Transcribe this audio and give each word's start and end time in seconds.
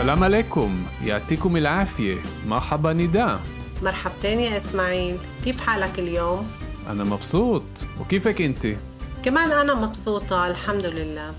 السلام 0.00 0.24
عليكم 0.24 0.84
يعطيكم 1.04 1.56
العافية 1.56 2.16
مرحبا 2.46 2.92
نداء 2.92 3.40
مرحبتين 3.82 4.40
يا 4.40 4.56
إسماعيل 4.56 5.16
كيف 5.44 5.60
حالك 5.60 5.98
اليوم؟ 5.98 6.50
أنا 6.90 7.04
مبسوط 7.04 7.62
وكيفك 8.00 8.42
أنت؟ 8.42 8.66
كمان 9.22 9.52
أنا 9.52 9.74
مبسوطة 9.74 10.46
الحمد 10.46 10.86
لله 10.86 11.32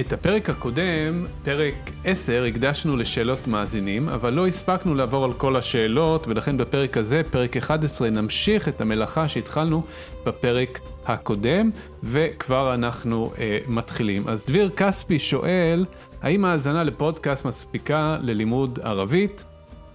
את 0.00 0.12
הפרק 0.12 0.50
הקודם, 0.50 1.24
פרק 1.44 1.74
10, 2.04 2.44
הקדשנו 2.44 2.96
לשאלות 2.96 3.46
מאזינים, 3.46 4.08
אבל 4.08 4.32
לא 4.32 4.46
הספקנו 4.46 4.94
לעבור 4.94 5.24
על 5.24 5.32
כל 5.32 5.56
השאלות, 5.56 6.28
ולכן 6.28 6.56
בפרק 6.56 6.96
הזה, 6.96 7.22
פרק 7.30 7.56
11, 7.56 8.10
נמשיך 8.10 8.68
את 8.68 8.80
המלאכה 8.80 9.28
שהתחלנו 9.28 9.82
בפרק 10.26 10.80
הקודם, 11.05 11.69
וכבר 12.03 12.73
אנחנו 12.73 13.31
אה, 13.37 13.57
מתחילים. 13.67 14.27
אז 14.27 14.45
דביר 14.45 14.69
כספי 14.69 15.19
שואל, 15.19 15.85
האם 16.21 16.45
ההאזנה 16.45 16.83
לפודקאסט 16.83 17.45
מספיקה 17.45 18.17
ללימוד 18.21 18.79
ערבית? 18.83 19.45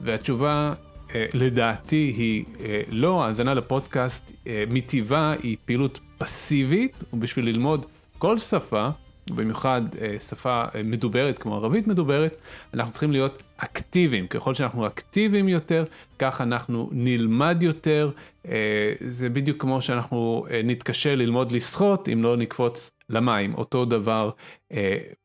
והתשובה 0.01 0.75
אה, 1.15 1.27
לדעתי 1.35 2.15
היא 2.17 2.45
אה, 2.61 2.83
לא, 2.91 3.25
האזנה 3.25 3.55
לפודקאסט 3.55 4.33
אה, 4.47 4.65
מטבעה 4.71 5.35
היא 5.43 5.57
פעילות 5.65 6.01
פסיבית, 6.19 7.05
ובשביל 7.13 7.45
ללמוד 7.49 7.87
כל 8.19 8.39
שפה, 8.39 8.89
במיוחד 9.31 9.83
אה, 10.01 10.17
שפה 10.21 10.65
אה, 10.75 10.83
מדוברת 10.85 11.39
כמו 11.39 11.57
ערבית 11.57 11.87
מדוברת, 11.87 12.37
אנחנו 12.75 12.93
צריכים 12.93 13.13
להיות 13.13 13.43
אקטיביים. 13.57 14.27
ככל 14.27 14.55
שאנחנו 14.55 14.87
אקטיביים 14.87 15.49
יותר, 15.49 15.85
כך 16.19 16.41
אנחנו 16.41 16.89
נלמד 16.93 17.63
יותר. 17.63 18.11
אה, 18.49 18.93
זה 19.09 19.29
בדיוק 19.29 19.61
כמו 19.61 19.83
שאנחנו 19.83 20.47
נתקשה 20.65 21.15
ללמוד 21.15 21.53
לשחות 21.53 22.09
אם 22.09 22.23
לא 22.23 22.37
נקפוץ 22.37 22.91
למים. 23.11 23.55
אותו 23.55 23.85
דבר 23.85 24.31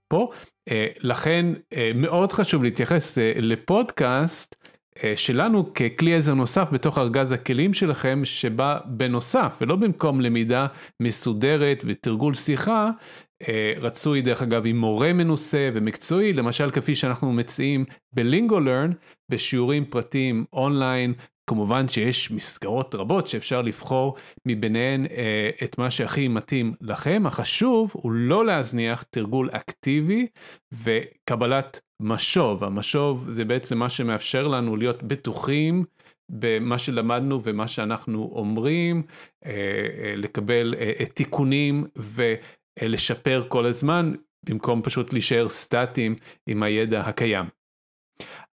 פה. 0.07 0.29
לכן 0.99 1.45
מאוד 1.95 2.31
חשוב 2.31 2.63
להתייחס 2.63 3.17
לפודקאסט. 3.35 4.55
שלנו 5.15 5.73
ככלי 5.73 6.15
עזר 6.15 6.33
נוסף 6.33 6.69
בתוך 6.71 6.97
ארגז 6.97 7.31
הכלים 7.31 7.73
שלכם 7.73 8.21
שבא 8.23 8.79
בנוסף 8.85 9.57
ולא 9.61 9.75
במקום 9.75 10.21
למידה 10.21 10.67
מסודרת 10.99 11.83
ותרגול 11.85 12.33
שיחה 12.33 12.89
רצוי 13.77 14.21
דרך 14.21 14.41
אגב 14.41 14.63
עם 14.65 14.77
מורה 14.77 15.13
מנוסה 15.13 15.69
ומקצועי, 15.73 16.33
למשל 16.33 16.71
כפי 16.71 16.95
שאנחנו 16.95 17.33
מציעים 17.33 17.85
בלינגולרן, 18.13 18.91
בשיעורים 19.29 19.85
פרטיים 19.85 20.45
אונליין, 20.53 21.13
כמובן 21.47 21.87
שיש 21.87 22.31
מסגרות 22.31 22.95
רבות 22.95 23.27
שאפשר 23.27 23.61
לבחור 23.61 24.15
מביניהן 24.45 25.05
אה, 25.05 25.49
את 25.63 25.77
מה 25.77 25.91
שהכי 25.91 26.27
מתאים 26.27 26.73
לכם, 26.81 27.23
החשוב 27.25 27.91
הוא 27.93 28.11
לא 28.11 28.45
להזניח 28.45 29.03
תרגול 29.09 29.49
אקטיבי 29.51 30.27
וקבלת 30.71 31.81
משוב, 32.01 32.63
המשוב 32.63 33.27
זה 33.31 33.45
בעצם 33.45 33.77
מה 33.77 33.89
שמאפשר 33.89 34.47
לנו 34.47 34.75
להיות 34.75 35.03
בטוחים 35.03 35.83
במה 36.31 36.77
שלמדנו 36.77 37.43
ומה 37.43 37.67
שאנחנו 37.67 38.31
אומרים, 38.35 39.03
אה, 39.45 39.51
אה, 39.51 40.13
לקבל 40.17 40.75
אה, 40.79 41.05
תיקונים. 41.05 41.85
אה, 42.81 42.87
לשפר 42.87 43.45
כל 43.47 43.65
הזמן, 43.65 44.13
במקום 44.45 44.81
פשוט 44.81 45.13
להישאר 45.13 45.49
סטטיים 45.49 46.15
עם 46.47 46.63
הידע 46.63 47.01
הקיים. 47.01 47.45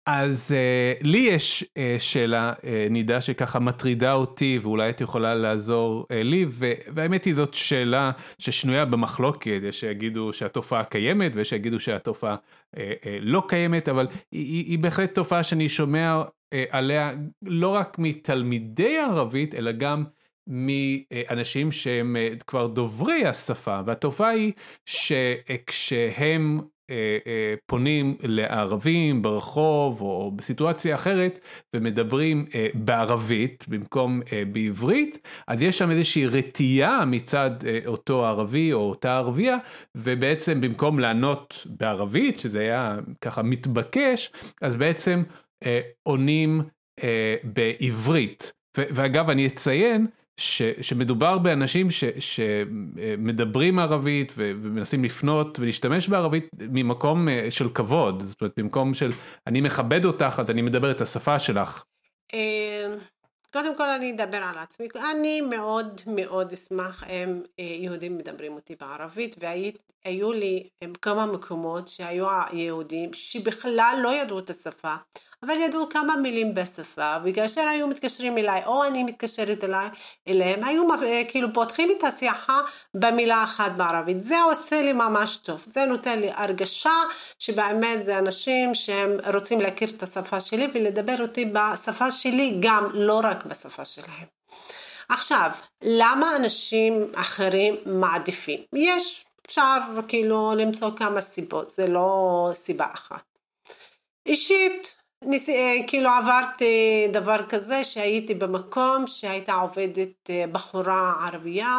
אז 0.10 0.52
uh, 0.52 1.08
לי 1.08 1.18
יש 1.18 1.64
uh, 1.64 2.00
שאלה, 2.00 2.54
uh, 2.58 2.66
נידה, 2.90 3.22
שככה 3.22 3.60
מטרידה 3.60 4.14
אותי, 4.14 4.60
ואולי 4.62 4.90
את 4.90 5.02
יכולה 5.02 5.36
לעזור 5.36 6.04
uh, 6.04 6.16
לי, 6.24 6.46
והאמת 6.94 7.24
היא 7.24 7.36
זאת 7.36 7.54
שאלה 7.54 8.12
ששנויה 8.40 8.86
במחלוקת, 8.86 9.60
יש 9.64 9.80
שיגידו 9.80 10.34
שהתופעה 10.34 10.84
קיימת, 10.84 11.32
ויש 11.36 11.50
שיגידו 11.50 11.80
שהתופעה 11.80 12.36
uh, 12.36 12.80
uh, 12.80 12.80
לא 13.22 13.44
קיימת, 13.48 13.90
אבל 13.90 14.08
היא, 14.32 14.66
היא 14.66 14.80
בהחלט 14.80 15.14
תופעה 15.14 15.44
שאני 15.44 15.70
שומע 15.70 16.22
uh, 16.24 16.58
עליה 16.70 17.12
לא 17.46 17.68
רק 17.68 18.00
מתלמידי 18.00 18.98
ערבית, 18.98 19.56
אלא 19.56 19.72
גם 19.72 20.04
מאנשים 20.48 21.72
שהם 21.72 22.16
אה, 22.16 22.30
כבר 22.48 22.68
דוברי 22.68 23.26
השפה, 23.26 23.80
והתופעה 23.86 24.30
היא 24.30 24.52
שכשהם 24.86 26.60
אה, 26.90 27.18
אה, 27.28 27.54
פונים 27.66 28.18
לערבים 28.24 29.22
ברחוב 29.22 30.02
או 30.02 30.32
בסיטואציה 30.36 30.96
אחרת 30.96 31.40
ומדברים 31.76 32.46
בערבית 32.74 33.66
במקום 33.68 34.22
בעברית, 34.52 35.28
אז 35.48 35.64
יש 35.64 35.78
שם 35.78 35.92
איזושהי 35.92 36.28
רתיעה 36.28 37.06
מצד 37.06 37.52
אותו 37.86 38.26
ערבי 38.26 38.74
או 38.74 38.90
אותה 38.90 39.18
ערבייה, 39.18 39.58
ובעצם 39.96 40.62
במקום 40.62 41.00
לענות 41.00 41.68
בערבית, 41.70 42.40
שזה 42.40 42.60
היה 42.60 42.98
ככה 43.22 43.44
מתבקש, 43.44 44.32
אז 44.62 44.76
בעצם 44.76 45.24
עונים 46.04 46.62
בעברית. 47.44 48.54
ואגב, 48.78 49.30
אני 49.30 49.48
אציין 49.48 50.08
שמדובר 50.38 51.38
באנשים 51.38 51.92
ש, 51.92 52.04
שמדברים 52.20 53.80
ערבית 53.80 54.34
ומנסים 54.36 55.04
לפנות 55.04 55.60
ולהשתמש 55.60 56.08
בערבית 56.08 56.50
ממקום 56.60 57.30
אה, 57.30 57.52
של 57.52 57.70
כבוד, 57.74 58.24
זאת 58.24 58.42
אומרת 58.42 58.54
במקום 58.58 58.94
של 58.94 59.12
אני 59.48 59.62
מכבד 59.62 60.06
אותך, 60.06 60.40
אז 60.40 60.52
אני 60.52 60.62
מדבר 60.62 60.92
את 60.92 61.02
השפה 61.02 61.40
שלך. 61.40 61.84
אמ, 62.34 62.92
קודם 63.54 63.78
כל 63.78 63.90
אני 63.90 64.12
אדבר 64.12 64.38
על 64.38 64.58
עצמי, 64.58 64.88
אני 65.12 65.42
מאוד 65.42 66.02
מאוד 66.08 66.52
אשמח 66.54 67.04
אם 67.04 67.42
אה, 67.60 67.64
יהודים 67.64 68.18
מדברים 68.18 68.54
אותי 68.54 68.76
בערבית 68.80 69.36
והיו 69.40 70.34
לי 70.34 70.70
כמה 71.02 71.26
מקומות 71.26 71.88
שהיו 71.88 72.28
יהודים 72.54 73.14
שבכלל 73.14 74.00
לא 74.04 74.22
ידעו 74.22 74.40
את 74.40 74.50
השפה 74.50 74.96
אבל 75.44 75.56
ידעו 75.56 75.90
כמה 75.90 76.16
מילים 76.16 76.54
בשפה, 76.54 77.16
וכאשר 77.26 77.62
היו 77.62 77.88
מתקשרים 77.88 78.38
אליי, 78.38 78.66
או 78.66 78.84
אני 78.84 79.04
מתקשרת 79.04 79.64
אליי, 79.64 79.90
אליהם, 80.28 80.64
היו 80.64 80.94
אה, 81.04 81.22
כאילו 81.28 81.54
פותחים 81.54 81.92
את 81.92 82.04
השיחה 82.04 82.60
במילה 82.94 83.44
אחת 83.44 83.72
בערבית. 83.72 84.20
זה 84.24 84.42
עושה 84.42 84.82
לי 84.82 84.94
ממש 84.94 85.38
טוב. 85.38 85.64
זה 85.68 85.86
נותן 85.86 86.20
לי 86.20 86.32
הרגשה 86.34 87.04
שבאמת 87.40 88.04
זה 88.04 88.18
אנשים 88.18 88.76
שהם 88.76 89.18
רוצים 89.34 89.62
להכיר 89.62 89.90
את 89.90 90.04
השפה 90.04 90.40
שלי 90.40 90.68
ולדבר 90.74 91.22
אותי 91.22 91.46
בשפה 91.46 92.12
שלי 92.12 92.58
גם, 92.60 92.88
לא 92.94 93.22
רק 93.24 93.46
בשפה 93.46 93.86
שלהם. 93.86 94.26
עכשיו, 95.10 95.52
למה 95.82 96.36
אנשים 96.36 97.12
אחרים 97.16 97.76
מעדיפים? 97.86 98.60
יש, 98.74 99.26
אפשר 99.48 99.78
כאילו 100.08 100.54
למצוא 100.58 100.92
כמה 100.96 101.22
סיבות, 101.22 101.70
זה 101.70 101.88
לא 101.88 102.50
סיבה 102.54 102.86
אחת. 102.94 103.24
אישית, 104.26 104.97
ניס... 105.26 105.50
אה, 105.50 105.76
כאילו 105.88 106.10
עברתי 106.10 107.08
דבר 107.14 107.46
כזה 107.50 107.84
שהייתי 107.84 108.34
במקום 108.34 109.08
שהייתה 109.08 109.54
עובדת 109.54 110.30
אה, 110.30 110.46
בחורה 110.52 111.14
ערבייה 111.26 111.78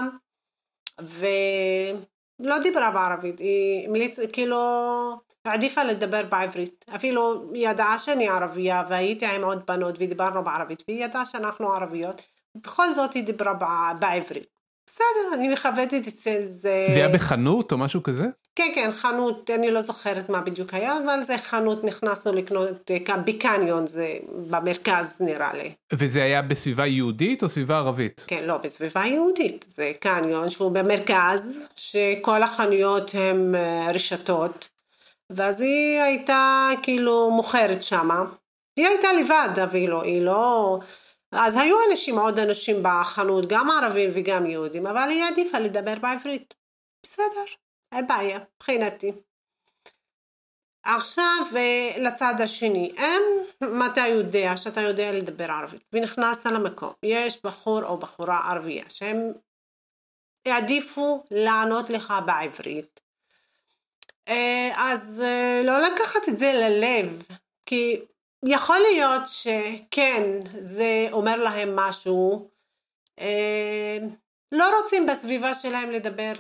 ולא 1.01 2.59
דיברה 2.63 2.91
בערבית, 2.91 3.39
היא 3.39 3.89
מליצ... 3.89 4.19
כאילו 4.33 4.59
העדיפה 5.45 5.85
לדבר 5.85 6.23
בעברית. 6.23 6.85
אפילו 6.97 7.51
היא 7.55 7.69
ידעה 7.69 7.99
שאני 7.99 8.29
ערבייה 8.29 8.83
והייתי 8.89 9.27
עם 9.27 9.45
עוד 9.45 9.63
בנות 9.67 9.95
ודיברנו 9.99 10.45
בערבית 10.45 10.83
והיא 10.89 11.05
ידעה 11.05 11.27
שאנחנו 11.27 11.73
ערביות, 11.73 12.23
בכל 12.55 12.93
זאת 12.93 13.15
היא 13.15 13.25
דיברה 13.25 13.55
בעברית. 14.01 14.59
בסדר, 14.87 15.35
אני 15.35 15.49
מכבדת 15.49 15.95
את 15.95 16.05
זה. 16.05 16.47
זה 16.47 16.95
היה 16.95 17.09
בחנות 17.09 17.73
או 17.73 17.79
משהו 17.79 18.03
כזה? 18.03 18.27
כן, 18.59 18.73
כן, 18.75 18.91
חנות, 18.93 19.51
אני 19.51 19.71
לא 19.71 19.81
זוכרת 19.81 20.29
מה 20.29 20.41
בדיוק 20.41 20.75
היה, 20.75 20.99
אבל 21.05 21.25
זה 21.25 21.39
חנות, 21.39 21.85
נכנסנו 21.85 22.33
לקנות 22.33 22.91
אה, 22.91 23.17
בקניון, 23.17 23.87
זה 23.87 24.15
במרכז 24.51 25.19
נראה 25.21 25.53
לי. 25.55 25.73
וזה 25.93 26.23
היה 26.23 26.43
בסביבה 26.43 26.87
יהודית 26.87 27.43
או 27.43 27.49
סביבה 27.49 27.79
ערבית? 27.79 28.25
כן, 28.27 28.45
לא, 28.45 28.57
בסביבה 28.57 29.07
יהודית. 29.07 29.67
זה 29.69 29.93
קניון 30.01 30.49
שהוא 30.49 30.71
במרכז, 30.71 31.67
שכל 31.77 32.43
החנויות 32.43 33.15
הן 33.15 33.55
אה, 33.55 33.89
רשתות, 33.95 34.69
ואז 35.31 35.61
היא 35.61 36.01
הייתה 36.01 36.69
כאילו 36.83 37.31
מוכרת 37.31 37.83
שמה. 37.83 38.25
היא 38.77 38.87
הייתה 38.87 39.09
לבד 39.13 39.59
אפילו, 39.65 40.03
היא 40.03 40.23
לא... 40.23 40.79
אז 41.33 41.57
היו 41.57 41.77
אנשים, 41.91 42.19
עוד 42.19 42.39
אנשים 42.39 42.77
בחנות, 42.83 43.47
גם 43.47 43.71
ערבים 43.71 44.11
וגם 44.15 44.47
יהודים, 44.47 44.87
אבל 44.87 45.09
היא 45.09 45.25
עדיפה 45.25 45.59
לדבר 45.59 45.95
בעברית. 46.03 46.55
בסדר, 47.03 47.45
אין 47.93 48.07
בעיה, 48.07 48.39
מבחינתי. 48.57 49.13
עכשיו 50.83 51.47
לצד 51.99 52.35
השני, 52.41 52.93
אם 52.99 53.83
אתה 53.93 54.01
יודע 54.01 54.57
שאתה 54.57 54.81
יודע 54.81 55.13
לדבר 55.13 55.51
ערבית 55.51 55.83
ונכנסת 55.93 56.47
למקום, 56.47 56.93
יש 57.03 57.43
בחור 57.45 57.85
או 57.85 57.99
בחורה 57.99 58.51
ערבייה 58.51 58.85
שהם 58.89 59.33
העדיפו 60.47 61.25
לענות 61.31 61.91
לך 61.91 62.15
בעברית, 62.27 63.01
אה, 64.29 64.71
אז 64.77 65.23
אה, 65.27 65.63
לא 65.65 65.79
לקחת 65.79 66.29
את 66.29 66.39
זה 66.39 66.53
ללב, 66.55 67.27
כי 67.67 68.01
יכול 68.47 68.79
להיות 68.79 69.23
שכן, 69.27 70.23
זה 70.59 71.09
אומר 71.13 71.37
להם 71.37 71.77
משהו, 71.77 72.51
אה, 73.19 73.99
לא 74.53 74.81
רוצים 74.81 75.07
בסביבה 75.07 75.55
שלהם 75.55 75.91
לדבר 75.91 76.33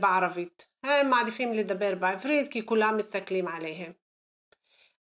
בערבית. 0.00 0.66
הם 0.82 1.10
מעדיפים 1.10 1.52
לדבר 1.52 1.94
בעברית 1.94 2.48
כי 2.52 2.66
כולם 2.66 2.96
מסתכלים 2.96 3.48
עליהם. 3.48 3.92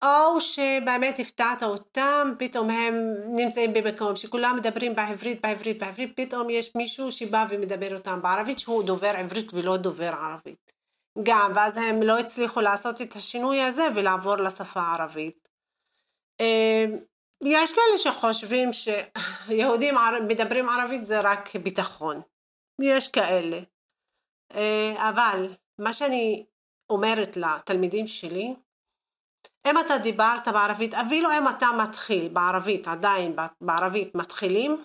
או 0.04 0.42
שבאמת 0.42 1.20
הפתעת 1.20 1.64
אותם, 1.64 2.34
פתאום 2.40 2.70
הם 2.70 2.96
נמצאים 3.36 3.74
במקום 3.74 4.16
שכולם 4.16 4.56
מדברים 4.56 4.96
בעברית, 4.96 5.42
בעברית, 5.42 5.80
בעברית, 5.80 6.16
פתאום 6.16 6.50
יש 6.50 6.76
מישהו 6.76 7.12
שבא 7.12 7.46
ומדבר 7.50 7.96
אותם 7.96 8.22
בערבית 8.22 8.60
שהוא 8.60 8.84
דובר 8.84 9.12
עברית 9.18 9.54
ולא 9.54 9.78
דובר 9.78 10.14
ערבית. 10.14 10.74
גם, 11.24 11.52
ואז 11.56 11.78
הם 11.78 12.04
לא 12.04 12.20
הצליחו 12.20 12.62
לעשות 12.62 13.02
את 13.02 13.16
השינוי 13.16 13.62
הזה 13.62 13.88
ולעבור 13.96 14.36
לשפה 14.36 14.80
הערבית. 14.80 15.50
אה, 16.42 16.86
יש 17.42 17.74
כאלה 17.74 17.98
שחושבים 17.98 18.70
שיהודים 18.74 19.96
מדברים 20.30 20.70
ערבית 20.70 21.06
זה 21.06 21.20
רק 21.20 21.56
ביטחון. 21.56 22.22
יש 22.82 23.08
כאלה. 23.08 23.60
אה, 24.54 25.10
אבל 25.10 25.56
מה 25.80 25.94
שאני 25.94 26.46
אומרת 26.90 27.38
לתלמידים 27.38 28.08
שלי, 28.08 28.56
אם 29.68 29.80
אתה 29.80 29.98
דיברת 29.98 30.48
בערבית, 30.48 30.94
אפילו 30.94 31.30
אם 31.32 31.48
אתה 31.48 31.68
מתחיל 31.82 32.30
בערבית, 32.30 32.88
עדיין 32.88 33.36
בערבית 33.62 34.16
מתחילים, 34.16 34.84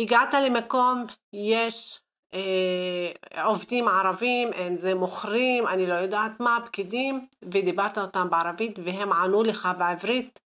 הגעת 0.00 0.34
למקום, 0.34 1.06
יש 1.32 2.00
אה, 2.34 3.44
עובדים 3.44 3.88
ערבים, 3.88 4.50
אם 4.52 4.78
זה 4.78 4.94
מוכרים, 4.94 5.66
אני 5.66 5.86
לא 5.86 5.94
יודעת 5.94 6.40
מה, 6.40 6.58
פקידים, 6.66 7.28
ודיברת 7.42 7.98
אותם 7.98 8.30
בערבית 8.30 8.78
והם 8.84 9.12
ענו 9.12 9.42
לך 9.42 9.68
בעברית, 9.78 10.40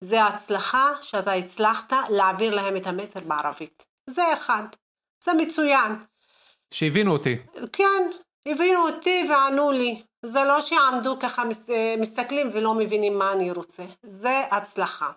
זה 0.00 0.24
הצלחה 0.24 0.88
שאתה 1.02 1.32
הצלחת 1.32 1.92
להעביר 2.10 2.54
להם 2.54 2.76
את 2.76 2.86
המסר 2.86 3.20
בערבית. 3.20 3.86
זה 4.10 4.32
אחד, 4.32 4.64
זה 5.24 5.32
מצוין. 5.34 5.92
שהבינו 6.70 7.12
אותי. 7.12 7.36
כן, 7.72 8.10
הבינו 8.48 8.88
אותי 8.88 9.26
וענו 9.30 9.72
לי. 9.72 10.02
זה 10.22 10.44
לא 10.44 10.60
שעמדו 10.60 11.18
ככה 11.20 11.42
מסתכלים 11.98 12.48
ולא 12.52 12.74
מבינים 12.74 13.18
מה 13.18 13.32
אני 13.32 13.50
רוצה. 13.50 13.84
זה 14.02 14.40
הצלחה. 14.50 15.10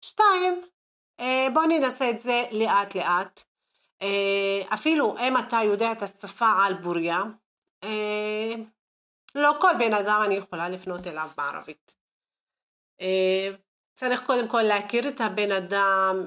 שתיים, 0.00 0.62
אה, 1.20 1.46
בוא 1.54 1.64
ננסה 1.64 2.10
את 2.10 2.18
זה 2.18 2.44
לאט 2.52 2.94
לאט. 2.94 3.44
אה, 4.02 4.74
אפילו 4.74 5.18
אם 5.18 5.36
אתה 5.36 5.56
יודע 5.64 5.92
את 5.92 6.02
השפה 6.02 6.50
על 6.66 6.74
בוריה, 6.74 7.22
אה, 7.84 8.54
לא 9.34 9.56
כל 9.60 9.72
בן 9.78 9.94
אדם 9.94 10.20
אני 10.24 10.34
יכולה 10.34 10.68
לפנות 10.68 11.06
אליו 11.06 11.28
בערבית. 11.36 11.94
צריך 13.94 14.22
קודם 14.26 14.48
כל 14.48 14.62
להכיר 14.62 15.08
את 15.08 15.20
הבן 15.20 15.52
אדם, 15.52 16.24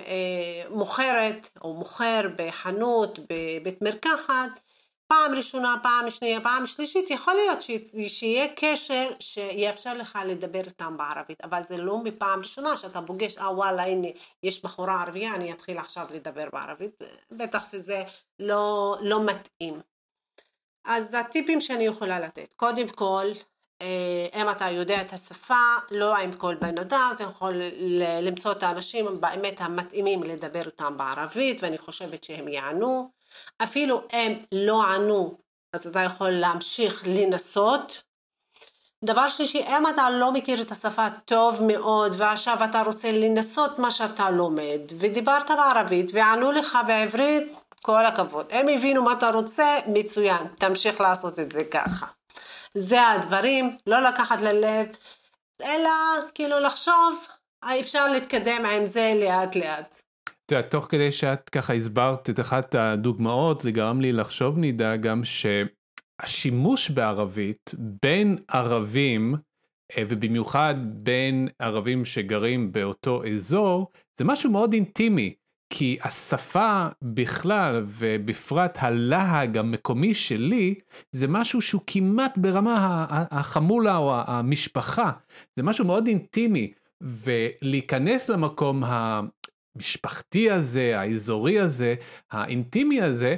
מוכרת 0.70 1.50
או 1.62 1.74
מוכר 1.74 2.22
בחנות, 2.38 3.20
בבית 3.20 3.82
מרקחת, 3.82 4.60
פעם 5.08 5.36
ראשונה, 5.36 5.76
פעם 5.84 6.10
שנייה, 6.10 6.42
פעם 6.42 6.66
שלישית, 6.66 7.10
יכול 7.10 7.34
להיות 7.34 7.62
שיהיה 8.08 8.48
קשר 8.56 9.10
שיאפשר 9.20 9.94
לך 9.94 10.20
לדבר 10.26 10.60
איתם 10.60 10.98
בערבית, 10.98 11.44
אבל 11.44 11.64
זה 11.64 11.78
לא 11.78 11.98
מפעם 12.04 12.40
ראשונה 12.40 12.78
שאתה 12.78 13.02
פוגש, 13.02 13.38
אה 13.38 13.56
וואלה 13.56 13.84
הנה 13.84 14.08
יש 14.44 14.64
בחורה 14.64 15.02
ערבייה, 15.02 15.36
אני 15.36 15.54
אתחיל 15.54 15.78
עכשיו 15.78 16.06
לדבר 16.12 16.50
בערבית, 16.54 17.02
בטח 17.32 17.72
שזה 17.72 18.04
לא, 18.40 18.96
לא 19.02 19.26
מתאים. 19.26 19.82
אז 20.86 21.14
הטיפים 21.14 21.62
שאני 21.62 21.86
יכולה 21.86 22.20
לתת, 22.20 22.54
קודם 22.54 22.90
כל, 22.90 23.26
אה, 23.28 23.57
אם 24.36 24.50
אתה 24.50 24.70
יודע 24.70 25.02
את 25.02 25.14
השפה, 25.14 25.74
לא 25.92 26.18
עם 26.18 26.32
כל 26.32 26.56
בן 26.56 26.78
אדם, 26.78 27.12
אתה 27.16 27.24
יכול 27.24 27.62
למצוא 28.22 28.52
את 28.52 28.64
האנשים 28.64 29.22
באמת 29.22 29.62
המתאימים 29.62 30.24
לדבר 30.24 30.62
איתם 30.66 30.98
בערבית, 30.98 31.64
ואני 31.64 31.78
חושבת 31.78 32.24
שהם 32.24 32.48
יענו. 32.48 33.10
אפילו 33.64 34.02
הם 34.12 34.34
לא 34.52 34.84
ענו, 34.84 35.38
אז 35.74 35.88
אתה 35.88 36.00
יכול 36.00 36.30
להמשיך 36.30 37.04
לנסות. 37.06 38.04
דבר 39.04 39.30
שלישי, 39.30 39.64
אם 39.68 39.88
אתה 39.88 40.10
לא 40.10 40.32
מכיר 40.32 40.62
את 40.62 40.72
השפה 40.72 41.08
טוב 41.26 41.64
מאוד 41.64 42.16
ועכשיו 42.18 42.58
אתה 42.64 42.82
רוצה 42.82 43.12
לנסות 43.12 43.80
מה 43.80 43.92
שאתה 43.92 44.30
לומד 44.30 44.82
ודיברת 45.00 45.52
בערבית 45.52 46.12
וענו 46.14 46.52
לך 46.52 46.78
בעברית, 46.88 47.54
כל 47.82 48.06
הכבוד. 48.06 48.46
הם 48.50 48.68
הבינו 48.68 49.04
מה 49.04 49.14
אתה 49.14 49.30
רוצה, 49.30 49.78
מצוין, 49.88 50.48
תמשיך 50.60 51.02
לעשות 51.02 51.40
את 51.40 51.52
זה 51.52 51.64
ככה. 51.64 52.17
זה 52.78 53.08
הדברים, 53.08 53.78
לא 53.88 54.02
לקחת 54.02 54.42
ללב, 54.42 54.88
אלא 55.62 55.90
כאילו 56.36 56.60
לחשוב, 56.60 57.28
אפשר 57.80 58.08
להתקדם 58.08 58.66
עם 58.66 58.86
זה 58.86 59.14
לאט 59.22 59.56
לאט. 59.56 60.02
את 60.46 60.52
יודעת, 60.52 60.72
תוך 60.72 60.86
כדי 60.90 61.12
שאת 61.12 61.50
ככה 61.50 61.74
הסברת 61.74 62.30
את 62.30 62.40
אחת 62.40 62.76
הדוגמאות, 62.76 63.62
זה 63.62 63.72
גרם 63.72 64.02
לי 64.02 64.12
לחשוב 64.12 64.58
נידה 64.58 64.96
גם 64.96 65.22
שהשימוש 65.24 66.90
בערבית 66.90 67.72
בין 68.04 68.38
ערבים, 68.48 69.36
אה, 69.98 70.04
ובמיוחד 70.08 70.76
בין 70.80 71.48
ערבים 71.60 72.06
שגרים 72.06 72.72
באותו 72.72 73.22
אזור, 73.36 73.92
זה 74.18 74.26
משהו 74.26 74.52
מאוד 74.52 74.74
אינטימי. 74.74 75.34
כי 75.70 75.98
השפה 76.04 76.88
בכלל 77.02 77.86
ובפרט 77.88 78.78
הלהג 78.82 79.58
המקומי 79.58 80.14
שלי 80.14 80.76
זה 81.12 81.28
משהו 81.28 81.62
שהוא 81.62 81.82
כמעט 81.88 82.38
ברמה 82.38 83.06
החמולה 83.10 83.98
או 83.98 84.16
המשפחה. 84.26 85.12
זה 85.56 85.64
משהו 85.64 85.86
מאוד 85.86 86.08
אינטימי. 86.08 86.74
ולהיכנס 87.02 88.30
למקום 88.30 88.84
המשפחתי 88.86 90.52
הזה, 90.52 91.00
האזורי 91.00 91.60
הזה, 91.60 91.96
האינטימי 92.32 93.02
הזה, 93.02 93.36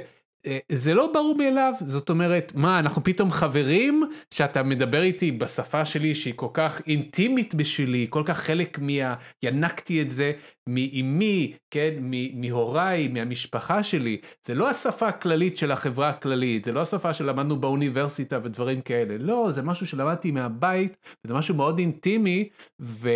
זה 0.72 0.94
לא 0.94 1.12
ברור 1.12 1.36
מאליו, 1.38 1.72
זאת 1.86 2.10
אומרת, 2.10 2.52
מה, 2.54 2.78
אנחנו 2.78 3.04
פתאום 3.04 3.30
חברים 3.32 4.10
שאתה 4.30 4.62
מדבר 4.62 5.02
איתי 5.02 5.32
בשפה 5.32 5.84
שלי 5.84 6.14
שהיא 6.14 6.34
כל 6.36 6.48
כך 6.52 6.82
אינטימית 6.86 7.54
בשבילי, 7.54 8.06
כל 8.10 8.22
כך 8.26 8.38
חלק 8.38 8.78
מה... 8.78 9.14
ינקתי 9.42 10.02
את 10.02 10.10
זה 10.10 10.32
מאימי, 10.66 11.52
כן, 11.70 11.94
מהוריי, 12.34 13.08
מהמשפחה 13.08 13.82
שלי. 13.82 14.20
זה 14.46 14.54
לא 14.54 14.70
השפה 14.70 15.08
הכללית 15.08 15.58
של 15.58 15.72
החברה 15.72 16.08
הכללית, 16.08 16.64
זה 16.64 16.72
לא 16.72 16.80
השפה 16.80 17.12
שלמדנו 17.12 17.60
באוניברסיטה 17.60 18.38
ודברים 18.42 18.80
כאלה, 18.80 19.18
לא, 19.18 19.48
זה 19.50 19.62
משהו 19.62 19.86
שלמדתי 19.86 20.30
מהבית, 20.30 20.96
זה 21.26 21.34
משהו 21.34 21.54
מאוד 21.54 21.78
אינטימי, 21.78 22.48
ו... 22.80 23.10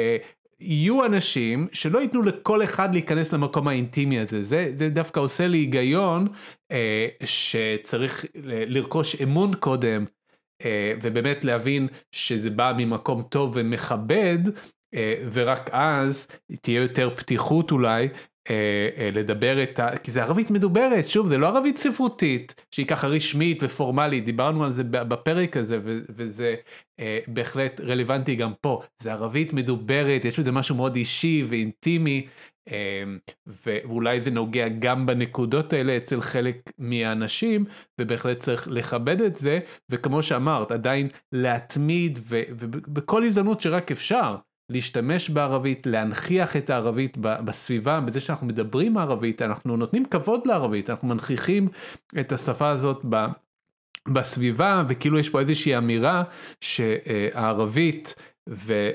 יהיו 0.61 1.07
אנשים 1.07 1.69
שלא 1.73 1.99
ייתנו 1.99 2.23
לכל 2.23 2.65
אחד 2.65 2.93
להיכנס 2.93 3.33
למקום 3.33 3.69
האינטימי 3.69 4.19
הזה, 4.19 4.43
זה, 4.43 4.73
זה 4.75 4.89
דווקא 4.89 5.21
עושה 5.21 5.47
לי 5.47 5.59
היגיון 5.59 6.29
אה, 6.73 7.09
שצריך 7.25 8.25
לרכוש 8.45 9.23
אמון 9.23 9.55
קודם 9.55 10.05
אה, 10.65 10.95
ובאמת 11.03 11.45
להבין 11.45 11.89
שזה 12.13 12.51
בא 12.51 12.73
ממקום 12.77 13.23
טוב 13.23 13.53
ומכבד 13.55 14.39
אה, 14.95 15.15
ורק 15.33 15.71
אז 15.73 16.29
תהיה 16.61 16.83
יותר 16.83 17.11
פתיחות 17.17 17.71
אולי 17.71 18.09
לדבר 19.13 19.63
את 19.63 19.79
ה... 19.79 19.97
כי 19.97 20.11
זה 20.11 20.23
ערבית 20.23 20.51
מדוברת, 20.51 21.09
שוב, 21.09 21.29
זה 21.29 21.39
לא 21.39 21.47
ערבית 21.47 21.79
ספרותית, 21.79 22.55
שהיא 22.71 22.87
ככה 22.87 23.07
רשמית 23.07 23.63
ופורמלית, 23.63 24.25
דיברנו 24.25 24.65
על 24.65 24.73
זה 24.73 24.85
בפרק 24.85 25.57
הזה, 25.57 25.79
וזה 26.09 26.55
אה, 27.01 27.19
בהחלט 27.27 27.81
רלוונטי 27.81 28.35
גם 28.35 28.53
פה. 28.61 28.83
זה 29.03 29.13
ערבית 29.13 29.53
מדוברת, 29.53 30.25
יש 30.25 30.41
בזה 30.41 30.53
משהו 30.53 30.75
מאוד 30.75 30.97
אישי 30.97 31.45
ואינטימי, 31.49 32.27
אה, 32.71 33.05
ואולי 33.47 34.21
זה 34.21 34.31
נוגע 34.31 34.69
גם 34.69 35.07
בנקודות 35.07 35.73
האלה 35.73 35.97
אצל 35.97 36.21
חלק 36.21 36.71
מהאנשים, 36.79 37.65
ובהחלט 38.01 38.39
צריך 38.39 38.69
לכבד 38.71 39.21
את 39.21 39.37
זה, 39.37 39.59
וכמו 39.91 40.23
שאמרת, 40.23 40.73
עדיין 40.73 41.09
להתמיד, 41.33 42.19
ובכל 42.29 43.25
הזדמנות 43.25 43.61
שרק 43.61 43.91
אפשר. 43.91 44.37
להשתמש 44.71 45.31
בערבית, 45.31 45.87
להנכיח 45.87 46.57
את 46.57 46.71
הערבית 46.71 47.17
בסביבה, 47.21 48.01
בזה 48.01 48.21
שאנחנו 48.21 48.47
מדברים 48.47 48.99
ערבית, 48.99 49.43
אנחנו 49.43 49.77
נותנים 49.77 50.05
כבוד 50.05 50.47
לערבית, 50.47 50.91
אנחנו 50.91 51.09
מנכיחים 51.09 51.69
את 52.21 52.33
השפה 52.33 52.71
הזאת 52.71 53.05
ב... 53.09 53.27
בסביבה, 54.09 54.85
וכאילו 54.89 55.19
יש 55.19 55.29
פה 55.29 55.41
איזושהי 55.41 55.77
אמירה 55.77 56.23
שהערבית 56.61 58.15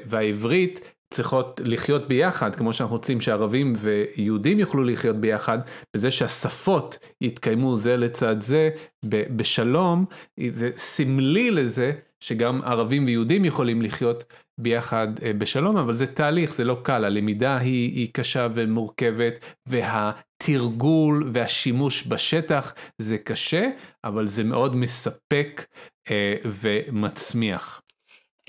והעברית 0.05 0.95
צריכות 1.13 1.61
לחיות 1.65 2.07
ביחד, 2.07 2.55
כמו 2.55 2.73
שאנחנו 2.73 2.95
רוצים 2.95 3.21
שערבים 3.21 3.73
ויהודים 3.77 4.59
יוכלו 4.59 4.83
לחיות 4.83 5.15
ביחד, 5.15 5.59
בזה 5.95 6.11
שהשפות 6.11 6.97
יתקיימו 7.21 7.77
זה 7.77 7.97
לצד 7.97 8.41
זה 8.41 8.69
בשלום, 9.05 10.05
זה 10.51 10.71
סמלי 10.77 11.51
לזה 11.51 11.91
שגם 12.19 12.61
ערבים 12.63 13.05
ויהודים 13.05 13.45
יכולים 13.45 13.81
לחיות 13.81 14.23
ביחד 14.59 15.07
אה, 15.23 15.33
בשלום, 15.33 15.77
אבל 15.77 15.93
זה 15.93 16.07
תהליך, 16.07 16.53
זה 16.53 16.63
לא 16.63 16.77
קל, 16.83 17.05
הלמידה 17.05 17.57
היא, 17.57 17.95
היא 17.95 18.07
קשה 18.13 18.47
ומורכבת, 18.53 19.55
והתרגול 19.65 21.29
והשימוש 21.33 22.07
בשטח 22.07 22.73
זה 22.97 23.17
קשה, 23.17 23.69
אבל 24.03 24.27
זה 24.27 24.43
מאוד 24.43 24.75
מספק 24.75 25.65
אה, 26.11 26.35
ומצמיח. 26.45 27.81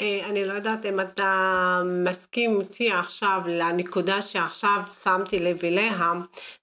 אה, 0.00 0.26
אני 0.28 0.44
לא 0.44 0.52
יודעת 0.52 0.86
אם 0.86 1.00
אתה 1.00 1.82
מסכים 1.84 2.60
איתי 2.60 2.92
עכשיו 2.92 3.40
לנקודה 3.46 4.20
שעכשיו 4.20 4.80
שמתי 5.02 5.38
לב 5.38 5.64
אליה, 5.64 6.12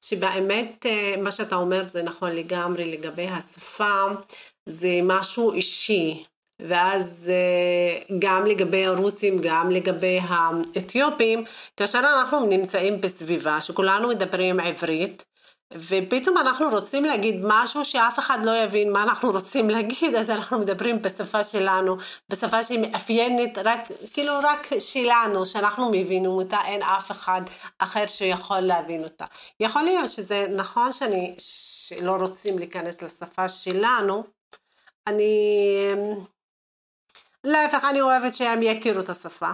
שבאמת 0.02 0.86
אה, 0.86 1.16
מה 1.18 1.32
שאתה 1.32 1.56
אומר 1.56 1.88
זה 1.88 2.04
נכון 2.04 2.32
לגמרי 2.32 2.86
לגבי 2.86 3.28
השפה, 3.28 4.04
זה 4.66 5.00
משהו 5.04 5.54
אישי. 5.54 6.24
ואז 6.60 7.32
אה, 7.34 8.16
גם 8.20 8.46
לגבי 8.46 8.86
הרוסים, 8.86 9.38
גם 9.42 9.70
לגבי 9.70 10.20
האתיופים, 10.24 11.44
כאשר 11.78 12.00
אנחנו 12.00 12.46
נמצאים 12.46 13.02
בסביבה 13.02 13.62
שכולנו 13.62 14.10
מדברים 14.10 14.60
עברית, 14.60 15.26
ופתאום 15.74 16.38
אנחנו 16.38 16.70
רוצים 16.70 17.06
להגיד 17.06 17.36
משהו 17.44 17.86
שאף 17.86 18.20
אחד 18.20 18.40
לא 18.44 18.58
יבין 18.58 18.92
מה 18.92 19.04
אנחנו 19.04 19.32
רוצים 19.32 19.70
להגיד, 19.76 20.16
אז 20.16 20.30
אנחנו 20.30 20.60
מדברים 20.60 21.02
בשפה 21.02 21.44
שלנו, 21.44 21.98
בשפה 22.30 22.64
שהיא 22.64 22.80
מאפיינת 22.80 23.58
רק, 23.58 23.80
כאילו 24.14 24.34
רק 24.44 24.68
שלנו, 24.80 25.46
שאנחנו 25.46 25.90
מבינים 25.90 26.26
אותה, 26.32 26.58
אין 26.66 26.84
אף 26.84 27.12
אחד 27.12 27.42
אחר 27.80 28.08
שיכול 28.08 28.60
להבין 28.60 29.04
אותה. 29.04 29.26
יכול 29.60 29.82
להיות 29.84 30.10
שזה 30.10 30.48
נכון 30.56 30.92
שאני, 30.92 31.36
שלא 31.38 32.12
רוצים 32.12 32.60
להיכנס 32.60 33.02
לשפה 33.02 33.50
שלנו, 33.50 34.24
אני, 35.08 35.34
להפך, 37.48 37.86
אני 37.90 38.02
אוהבת 38.02 38.34
שהם 38.34 38.60
יכירו 38.62 39.00
את 39.00 39.10
השפה. 39.10 39.52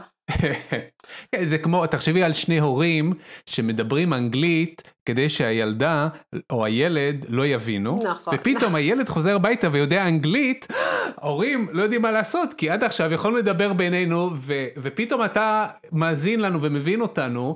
זה 1.43 1.57
כמו, 1.57 1.87
תחשבי 1.87 2.23
על 2.23 2.33
שני 2.33 2.59
הורים 2.59 3.13
שמדברים 3.45 4.13
אנגלית 4.13 4.93
כדי 5.05 5.29
שהילדה 5.29 6.07
או 6.49 6.65
הילד 6.65 7.25
לא 7.29 7.45
יבינו, 7.45 7.97
נכון. 8.03 8.35
ופתאום 8.35 8.75
הילד 8.75 9.09
חוזר 9.09 9.35
הביתה 9.35 9.67
ויודע 9.71 10.07
אנגלית, 10.07 10.67
ההורים 11.17 11.67
לא 11.71 11.83
יודעים 11.83 12.01
מה 12.01 12.11
לעשות, 12.11 12.53
כי 12.53 12.69
עד 12.69 12.83
עכשיו 12.83 13.13
יכולנו 13.13 13.37
לדבר 13.37 13.73
בינינו, 13.73 14.29
ו, 14.35 14.53
ופתאום 14.77 15.25
אתה 15.25 15.67
מאזין 15.91 16.39
לנו 16.39 16.61
ומבין 16.61 17.01
אותנו. 17.01 17.55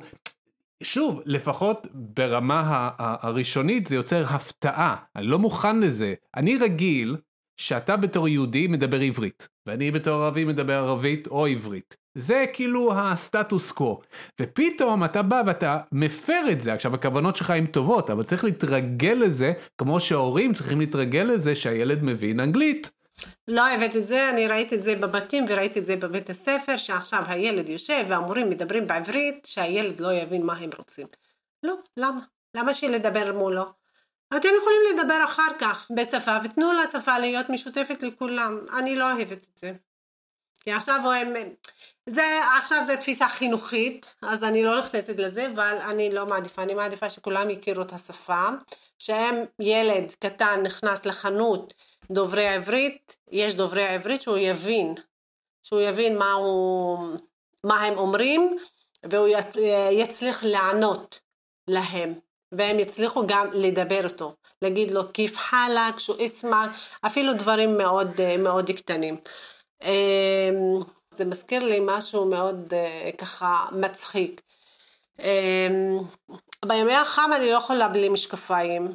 שוב, 0.84 1.22
לפחות 1.26 1.88
ברמה 1.94 2.90
הראשונית 2.98 3.88
זה 3.88 3.96
יוצר 3.96 4.26
הפתעה, 4.30 4.96
אני 5.16 5.28
לא 5.28 5.40
מוכן 5.40 5.80
לזה. 5.80 6.14
אני 6.36 6.58
רגיל 6.58 7.16
שאתה 7.58 7.98
בתור 7.98 8.28
יהודי 8.28 8.68
מדבר 8.68 9.00
עברית, 9.00 9.48
ואני 9.66 9.92
בתור 9.92 10.24
ערבי 10.24 10.46
מדבר 10.46 10.74
ערבית 10.74 11.28
או 11.28 11.46
עברית. 11.46 11.98
זה 12.18 12.46
כאילו 12.54 12.94
הסטטוס 12.94 13.72
קוו. 13.72 14.00
ופתאום 14.42 15.06
אתה 15.06 15.22
בא 15.22 15.44
ואתה 15.46 15.80
מפר 15.92 16.42
את 16.52 16.62
זה. 16.62 16.74
עכשיו 16.74 16.96
הכוונות 16.96 17.36
שלך 17.36 17.50
הן 17.50 17.66
טובות, 17.66 18.10
אבל 18.10 18.24
צריך 18.24 18.44
להתרגל 18.44 19.18
לזה, 19.22 19.54
כמו 19.78 20.00
שהורים 20.00 20.54
צריכים 20.54 20.80
להתרגל 20.80 21.24
לזה 21.24 21.56
שהילד 21.56 22.04
מבין 22.04 22.40
אנגלית. 22.40 22.92
לא 23.48 23.70
אוהבת 23.70 23.96
את 23.96 24.06
זה, 24.06 24.30
אני 24.30 24.48
ראיתי 24.48 24.76
את 24.76 24.82
זה 24.82 24.96
בבתים 24.96 25.46
וראיתי 25.50 25.80
את 25.80 25.86
זה 25.86 25.96
בבית 25.96 26.30
הספר, 26.30 26.78
שעכשיו 26.78 27.24
הילד 27.28 27.70
יושב 27.70 28.06
והמורים 28.08 28.50
מדברים 28.50 28.88
בעברית, 28.88 29.46
שהילד 29.46 30.00
לא 30.00 30.14
יבין 30.14 30.46
מה 30.46 30.58
הם 30.58 30.70
רוצים. 30.78 31.08
לא, 31.64 31.74
למה? 31.98 32.22
למה 32.56 32.74
שילדבר 32.74 33.34
מולו? 33.34 33.66
אתם 34.30 34.50
יכולים 34.62 34.82
לדבר 34.94 35.24
אחר 35.26 35.52
כך 35.60 35.88
בשפה, 35.96 36.38
ותנו 36.44 36.72
לשפה 36.74 37.20
להיות 37.20 37.50
משותפת 37.50 38.04
לכולם. 38.04 38.60
אני 38.80 38.96
לא 38.96 39.12
אוהבת 39.12 39.46
את 39.52 39.58
זה. 39.58 39.72
כי 40.60 40.72
עכשיו 40.72 41.12
הם... 41.12 41.34
זה, 42.06 42.42
עכשיו 42.58 42.84
זה 42.84 42.98
תפיסה 42.98 43.28
חינוכית, 43.28 44.16
אז 44.22 44.44
אני 44.44 44.64
לא 44.64 44.80
נכנסת 44.80 45.20
לזה, 45.20 45.48
אבל 45.56 45.78
אני 45.90 46.12
לא 46.12 46.26
מעדיפה, 46.26 46.62
אני 46.64 46.74
מעדיפה 46.74 47.10
שכולם 47.10 47.50
יכירו 47.50 47.82
את 47.82 47.94
השפה, 47.94 48.48
שהם 49.00 49.36
ילד 49.60 50.12
קטן 50.20 50.62
נכנס 50.64 51.06
לחנות 51.06 51.74
דוברי 52.12 52.48
עברית, 52.48 53.18
יש 53.32 53.54
דוברי 53.54 53.88
עברית 53.88 54.22
שהוא 54.22 54.38
יבין, 54.38 54.96
שהוא 55.64 55.82
יבין 55.82 56.18
מה, 56.18 56.32
הוא, 56.32 57.00
מה 57.64 57.84
הם 57.84 57.98
אומרים, 57.98 58.58
והוא 59.04 59.28
יצליח 59.92 60.44
לענות 60.44 61.20
להם. 61.68 62.27
והם 62.52 62.80
יצליחו 62.80 63.28
גם 63.28 63.48
לדבר 63.54 64.04
אותו, 64.04 64.34
להגיד 64.62 64.92
לו 64.92 65.14
כיף 65.14 65.38
חלק, 65.38 66.00
שהוא 66.00 66.26
אסמק, 66.26 66.70
אפילו 67.06 67.34
דברים 67.34 67.78
מאוד, 67.78 68.22
אה, 68.22 68.38
מאוד 68.38 68.72
קטנים. 68.72 69.18
אמ, 69.84 70.82
זה 71.10 71.26
מזכיר 71.26 71.64
לי 71.64 71.80
משהו 71.82 72.26
מאוד 72.26 72.74
אה, 72.74 73.10
ככה 73.18 73.66
מצחיק. 73.72 74.42
אמ, 75.20 76.00
בימי 76.66 76.96
החם 76.96 77.30
אני 77.36 77.52
לא 77.52 77.58
יכולה 77.58 77.88
בלי 77.88 78.10
משקפיים, 78.10 78.88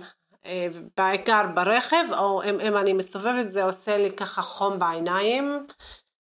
אה, 0.47 0.67
בעיקר 0.97 1.43
ברכב, 1.55 2.05
או 2.19 2.43
אם, 2.43 2.61
אם 2.61 2.77
אני 2.77 2.93
מסתובבת 2.93 3.51
זה 3.51 3.65
עושה 3.65 3.97
לי 3.97 4.13
ככה 4.13 4.43
חום 4.43 4.79
בעיניים, 4.79 5.67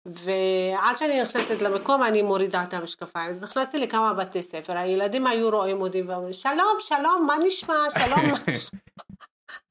ועד 0.06 0.96
שאני 0.96 1.22
נכנסת 1.22 1.62
למקום 1.62 2.02
אני 2.02 2.22
מורידה 2.22 2.62
את 2.62 2.74
המשקפיים. 2.74 3.30
אז 3.30 3.44
נכנסתי 3.44 3.78
לכמה 3.78 4.14
בתי 4.14 4.42
ספר, 4.42 4.78
הילדים 4.78 5.26
היו 5.26 5.50
רואים 5.50 5.80
אותי 5.80 6.02
ואומרים, 6.02 6.32
שלום, 6.32 6.76
שלום, 6.80 7.26
מה 7.26 7.34
נשמע, 7.46 7.74
שלום, 7.90 8.30
מה 8.30 8.38
נשמע. 8.48 8.78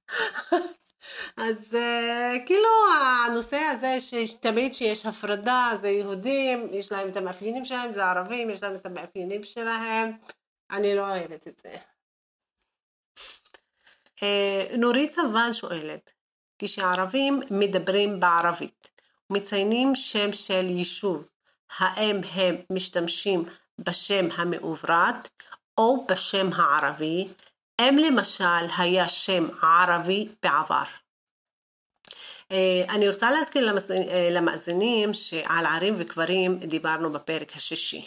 אז 1.38 1.78
uh, 1.78 2.46
כאילו 2.46 2.70
הנושא 3.26 3.58
הזה 3.58 3.98
שתמיד 4.26 4.74
שיש 4.74 5.06
הפרדה, 5.06 5.72
זה 5.76 5.90
יהודים, 5.90 6.68
יש 6.72 6.92
להם 6.92 7.10
את 7.10 7.16
המאפיינים 7.16 7.66
שלהם, 7.66 7.94
זה 7.94 8.06
ערבים, 8.06 8.50
יש 8.50 8.64
להם 8.64 8.76
את 8.76 8.86
המאפיינים 8.86 9.44
שלהם, 9.44 10.12
אני 10.72 10.96
לא 10.96 11.02
אוהבת 11.02 11.48
את 11.48 11.60
זה. 11.60 11.74
Uh, 14.20 14.78
נורית 14.78 15.12
סבן 15.12 15.54
שואלת, 15.54 16.14
כשערבים 16.60 17.40
מדברים 17.52 18.20
בערבית, 18.20 18.92
מציינים 19.30 19.96
שם 19.96 20.32
של 20.32 20.66
יישוב, 20.70 21.28
האם 21.78 22.22
הם 22.34 22.56
משתמשים 22.70 23.46
בשם 23.80 24.26
המעוברת 24.36 25.30
או 25.78 26.06
בשם 26.10 26.50
הערבי, 26.54 27.28
אם 27.82 27.98
למשל 27.98 28.68
היה 28.78 29.10
שם 29.10 29.48
ערבי 29.64 30.28
בעבר. 30.44 30.84
אה, 32.52 32.86
אני 32.90 33.08
רוצה 33.08 33.32
להזכיר 33.32 33.76
אה, 33.92 34.30
למאזינים 34.32 35.14
שעל 35.14 35.66
ערים 35.66 35.96
וקברים 35.98 36.58
דיברנו 36.58 37.12
בפרק 37.12 37.56
השישי. 37.56 38.06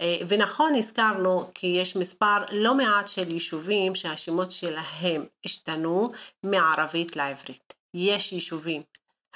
אה, 0.00 0.16
ונכון 0.28 0.74
הזכרנו 0.74 1.50
כי 1.54 1.66
יש 1.66 1.96
מספר 1.96 2.38
לא 2.52 2.74
מעט 2.74 3.08
של 3.08 3.32
יישובים 3.32 3.94
שהשמות 3.94 4.52
שלהם 4.52 5.26
השתנו 5.44 6.12
מערבית 6.42 7.16
לעברית. 7.16 7.74
יש 7.94 8.32
יישובים 8.32 8.82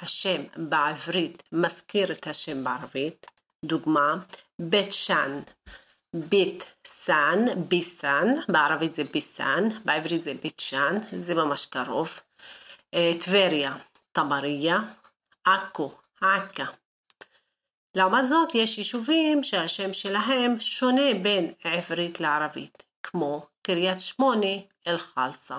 השם 0.03 0.43
בעברית 0.57 1.43
מזכיר 1.53 2.13
את 2.13 2.27
השם 2.27 2.65
בערבית, 2.65 3.27
דוגמה, 3.65 4.15
בית 4.59 4.93
שאן, 4.93 5.41
בית 6.15 6.73
סאן, 6.85 7.45
ביסן, 7.69 8.27
בערבית 8.49 8.95
זה 8.95 9.05
ביסן, 9.05 9.69
בעברית 9.85 10.23
זה 10.23 10.35
בית 10.43 10.59
שאן, 10.59 10.97
זה 11.13 11.35
ממש 11.35 11.67
קרוב, 11.67 12.21
אה, 12.95 13.13
טבריה, 13.21 13.77
תמריה, 14.13 14.79
עכו, 15.45 15.93
עכא. 16.21 16.65
לעומת 17.95 18.27
זאת 18.27 18.55
יש 18.55 18.79
יישובים 18.79 19.43
שהשם 19.43 19.93
שלהם 19.93 20.61
שונה 20.61 21.15
בין 21.23 21.53
עברית 21.65 22.21
לערבית, 22.21 22.83
כמו 23.03 23.47
קריית 23.63 24.01
שמונה, 24.01 24.57
אל-חלסה, 24.87 25.59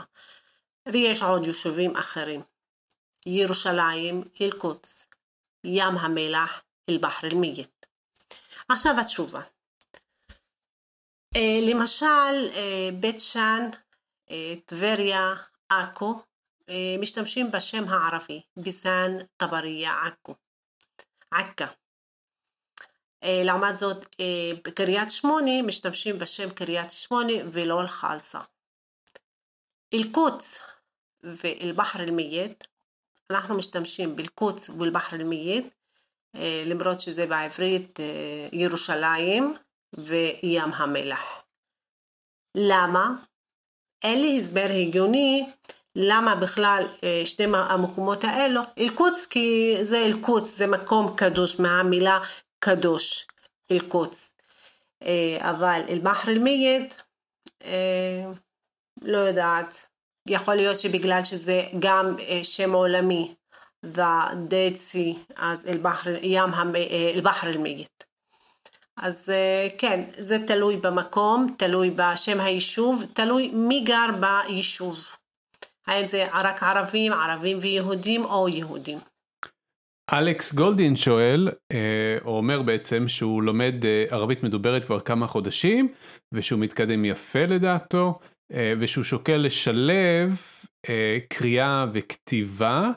ויש 0.87 1.23
עוד 1.23 1.45
יישובים 1.47 1.95
אחרים. 1.95 2.41
ירושלים, 3.25 4.23
אל-קודס, 4.41 5.05
ים 5.63 5.97
המלח, 5.97 6.61
אל-בחר 6.89 7.27
אל-מית. 7.27 7.85
עכשיו 8.69 8.99
התשובה. 8.99 9.41
אה, 11.35 11.59
למשל, 11.73 12.49
אה, 12.55 12.89
בית 12.99 13.21
שאן, 13.21 13.69
אה, 14.31 14.53
טבריה, 14.65 15.33
עכו, 15.69 16.21
משתמשים 16.99 17.51
בשם 17.51 17.83
הערבי, 17.87 18.41
ביסן, 18.57 19.17
טבריה, 19.37 19.93
עכו, 20.05 20.35
עכא. 21.31 21.65
לעומת 23.23 23.77
זאת, 23.77 24.15
בקריית 24.65 25.11
שמונה 25.11 25.61
משתמשים 25.61 26.19
בשם 26.19 26.49
קריית 26.49 26.91
שמונה 26.91 27.33
ולא 27.51 27.81
אל-חלסה. 27.81 28.39
אל-קודס 29.93 30.59
ואל-בחר 31.23 31.99
אל-מית 31.99 32.67
אנחנו 33.31 33.55
משתמשים 33.55 34.15
באל-קודס 34.15 34.69
ובאל-בחר 34.69 35.15
אל-מית, 35.15 35.65
למרות 36.65 37.01
שזה 37.01 37.25
בעברית 37.25 37.99
ירושלים, 38.51 39.55
וים 39.93 40.73
המלח. 40.73 41.43
למה? 42.57 43.09
אין 44.03 44.21
לי 44.21 44.39
הסבר 44.39 44.67
הגיוני 44.81 45.45
למה 45.95 46.35
בכלל 46.35 46.83
אה, 47.03 47.21
שני 47.25 47.57
המקומות 47.57 48.23
האלו, 48.23 48.61
אל-קודס 48.77 49.25
כי 49.25 49.77
זה 49.81 49.97
אל-קודס, 49.97 50.57
זה 50.57 50.67
מקום 50.67 51.15
קדוש 51.17 51.59
מהמילה 51.59 52.19
קדוש, 52.59 53.27
אל-קודס. 53.71 54.33
אה, 55.03 55.49
אבל 55.49 55.81
אל-בחר 55.89 56.31
אל-מייד, 56.31 56.93
אה, 57.63 58.25
לא 59.01 59.17
יודעת, 59.17 59.88
יכול 60.29 60.55
להיות 60.55 60.79
שבגלל 60.79 61.23
שזה 61.23 61.63
גם 61.79 62.15
שם 62.43 62.73
עולמי, 62.73 63.33
the 63.85 64.33
Dead 64.49 64.75
Sea, 64.75 65.33
אז 65.35 65.67
ים 66.21 66.49
אל-בחר 67.15 67.49
אל-מייד. 67.49 67.87
אז 68.97 69.33
כן, 69.77 70.03
זה 70.17 70.47
תלוי 70.47 70.77
במקום, 70.77 71.55
תלוי 71.57 71.91
בשם 71.95 72.39
היישוב, 72.39 73.03
תלוי 73.13 73.51
מי 73.53 73.81
גר 73.81 74.07
ביישוב. 74.19 74.97
האם 75.87 76.07
זה 76.07 76.25
רק 76.33 76.63
ערבים, 76.63 77.13
ערבים 77.13 77.57
ויהודים 77.61 78.25
או 78.25 78.49
יהודים. 78.49 78.97
אלכס 80.13 80.53
גולדין 80.53 80.95
שואל, 80.95 81.49
אה, 81.71 82.17
או 82.25 82.37
אומר 82.37 82.61
בעצם 82.61 83.07
שהוא 83.07 83.43
לומד 83.43 83.85
אה, 83.85 84.05
ערבית 84.09 84.43
מדוברת 84.43 84.83
כבר 84.83 84.99
כמה 84.99 85.27
חודשים, 85.27 85.93
ושהוא 86.31 86.59
מתקדם 86.59 87.05
יפה 87.05 87.45
לדעתו, 87.45 88.19
אה, 88.21 88.38
ושהוא 88.51 89.03
שוקל 89.03 89.37
לשלב 89.37 90.41
קריאה 91.29 91.85
וכתיבה. 91.93 92.91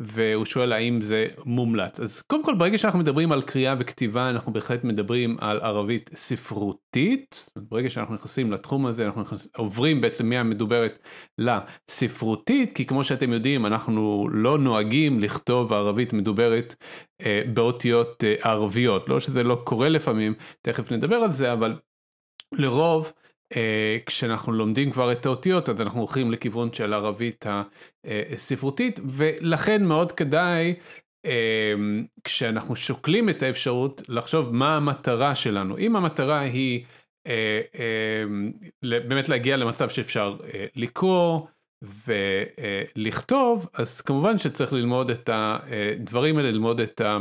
והוא 0.00 0.44
שואל 0.44 0.72
האם 0.72 1.00
זה 1.00 1.26
מומלץ. 1.44 2.00
אז 2.00 2.22
קודם 2.22 2.44
כל 2.44 2.54
ברגע 2.54 2.78
שאנחנו 2.78 2.98
מדברים 2.98 3.32
על 3.32 3.42
קריאה 3.42 3.74
וכתיבה 3.78 4.30
אנחנו 4.30 4.52
בהחלט 4.52 4.84
מדברים 4.84 5.36
על 5.40 5.60
ערבית 5.60 6.10
ספרותית. 6.14 7.50
ברגע 7.56 7.90
שאנחנו 7.90 8.14
נכנסים 8.14 8.52
לתחום 8.52 8.86
הזה 8.86 9.06
אנחנו 9.06 9.22
נכנס, 9.22 9.48
עוברים 9.56 10.00
בעצם 10.00 10.28
מהמדוברת 10.28 10.98
לספרותית 11.38 12.72
כי 12.72 12.86
כמו 12.86 13.04
שאתם 13.04 13.32
יודעים 13.32 13.66
אנחנו 13.66 14.28
לא 14.32 14.58
נוהגים 14.58 15.20
לכתוב 15.20 15.72
ערבית 15.72 16.12
מדוברת 16.12 16.74
אה, 17.20 17.42
באותיות 17.54 18.24
אה, 18.24 18.34
ערביות. 18.50 19.08
לא 19.08 19.20
שזה 19.20 19.42
לא 19.42 19.62
קורה 19.64 19.88
לפעמים, 19.88 20.34
תכף 20.62 20.92
נדבר 20.92 21.16
על 21.16 21.30
זה, 21.30 21.52
אבל 21.52 21.76
לרוב 22.52 23.12
כשאנחנו 24.06 24.52
לומדים 24.52 24.90
כבר 24.90 25.12
את 25.12 25.26
האותיות 25.26 25.68
אז 25.68 25.80
אנחנו 25.80 26.00
הולכים 26.00 26.32
לכיוון 26.32 26.72
של 26.72 26.92
ערבית 26.92 27.46
הספרותית 28.04 29.00
ולכן 29.04 29.84
מאוד 29.84 30.12
כדאי 30.12 30.74
uh, 31.26 31.30
כשאנחנו 32.24 32.76
שוקלים 32.76 33.28
את 33.28 33.42
האפשרות 33.42 34.02
לחשוב 34.08 34.54
מה 34.54 34.76
המטרה 34.76 35.34
שלנו. 35.34 35.78
אם 35.78 35.96
המטרה 35.96 36.40
היא 36.40 36.84
באמת 38.82 39.28
להגיע 39.28 39.56
למצב 39.56 39.88
שאפשר 39.88 40.36
לקרוא 40.76 41.46
ולכתוב 42.96 43.68
אז 43.74 44.00
כמובן 44.00 44.38
שצריך 44.38 44.72
ללמוד 44.72 45.10
את 45.10 45.30
הדברים 45.32 46.36
האלה 46.36 46.50
ללמוד 46.50 46.80
את 46.80 47.00
ה... 47.00 47.18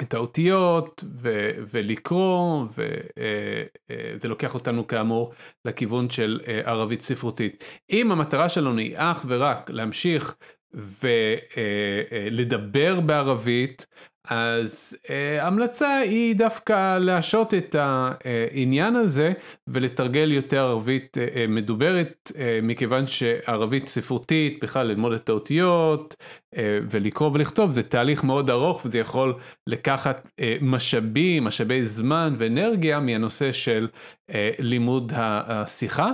את 0.00 0.14
האותיות 0.14 1.04
ו- 1.22 1.50
ולקרוא 1.70 2.64
וזה 2.70 2.84
אה, 3.18 3.64
אה, 3.90 4.28
לוקח 4.28 4.54
אותנו 4.54 4.86
כאמור 4.86 5.32
לכיוון 5.64 6.10
של 6.10 6.40
אה, 6.46 6.60
ערבית 6.64 7.00
ספרותית. 7.00 7.64
אם 7.90 8.12
המטרה 8.12 8.48
שלנו 8.48 8.78
היא 8.78 8.94
אך 8.96 9.24
ורק 9.28 9.70
להמשיך 9.70 10.36
ולדבר 12.24 13.00
בערבית 13.00 13.86
אז 14.28 14.96
uh, 15.06 15.10
המלצה 15.42 15.98
היא 15.98 16.36
דווקא 16.36 16.98
להשעות 16.98 17.54
את 17.54 17.76
העניין 17.78 18.96
הזה 18.96 19.32
ולתרגל 19.66 20.32
יותר 20.32 20.60
ערבית 20.60 21.16
uh, 21.16 21.50
מדוברת 21.50 22.32
uh, 22.34 22.36
מכיוון 22.62 23.06
שערבית 23.06 23.88
ספרותית 23.88 24.58
בכלל 24.62 24.86
ללמוד 24.86 25.12
את 25.12 25.28
האותיות 25.28 26.16
uh, 26.54 26.58
ולקרוא 26.90 27.30
ולכתוב 27.34 27.70
זה 27.70 27.82
תהליך 27.82 28.24
מאוד 28.24 28.50
ארוך 28.50 28.82
וזה 28.84 28.98
יכול 28.98 29.34
לקחת 29.66 30.26
uh, 30.26 30.42
משאבים, 30.60 31.44
משאבי 31.44 31.84
זמן 31.84 32.34
ואנרגיה 32.38 33.00
מהנושא 33.00 33.52
של 33.52 33.88
uh, 34.30 34.34
לימוד 34.58 35.12
השיחה. 35.16 36.12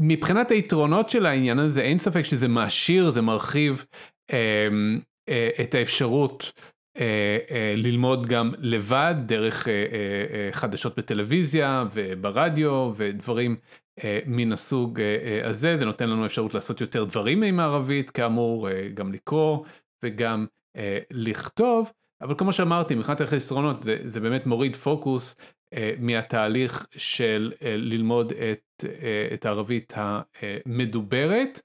מבחינת 0.00 0.50
היתרונות 0.50 1.10
של 1.10 1.26
העניין 1.26 1.58
הזה 1.58 1.80
אין 1.80 1.98
ספק 1.98 2.22
שזה 2.22 2.48
מעשיר, 2.48 3.10
זה 3.10 3.22
מרחיב 3.22 3.84
uh, 4.30 4.34
uh, 5.30 5.62
את 5.62 5.74
האפשרות 5.74 6.42
אה, 6.44 6.62
אה, 6.62 6.75
ללמוד 7.76 8.26
גם 8.26 8.52
לבד 8.58 9.14
דרך 9.26 9.68
אה, 9.68 9.74
חדשות 10.52 10.98
בטלוויזיה 10.98 11.84
וברדיו 11.92 12.92
ודברים 12.96 13.56
מן 14.26 14.52
הסוג 14.52 15.00
הזה, 15.44 15.76
זה 15.78 15.84
נותן 15.84 16.10
לנו 16.10 16.26
אפשרות 16.26 16.54
לעשות 16.54 16.80
יותר 16.80 17.04
דברים 17.04 17.42
עם 17.42 17.60
הערבית, 17.60 18.10
כאמור 18.10 18.68
גם 18.94 19.12
לקרוא 19.12 19.64
וגם 20.04 20.46
לכתוב, 21.10 21.92
אבל 22.22 22.34
כמו 22.38 22.52
שאמרתי, 22.52 22.94
מבחינת 22.94 23.20
החסרונות 23.20 23.82
זה, 23.82 23.98
זה 24.04 24.20
באמת 24.20 24.46
מוריד 24.46 24.76
פוקוס 24.76 25.36
מהתהליך 25.98 26.86
של 26.96 27.52
ללמוד 27.62 28.32
את, 28.32 28.84
את 29.34 29.46
הערבית 29.46 29.92
המדוברת. 29.96 31.60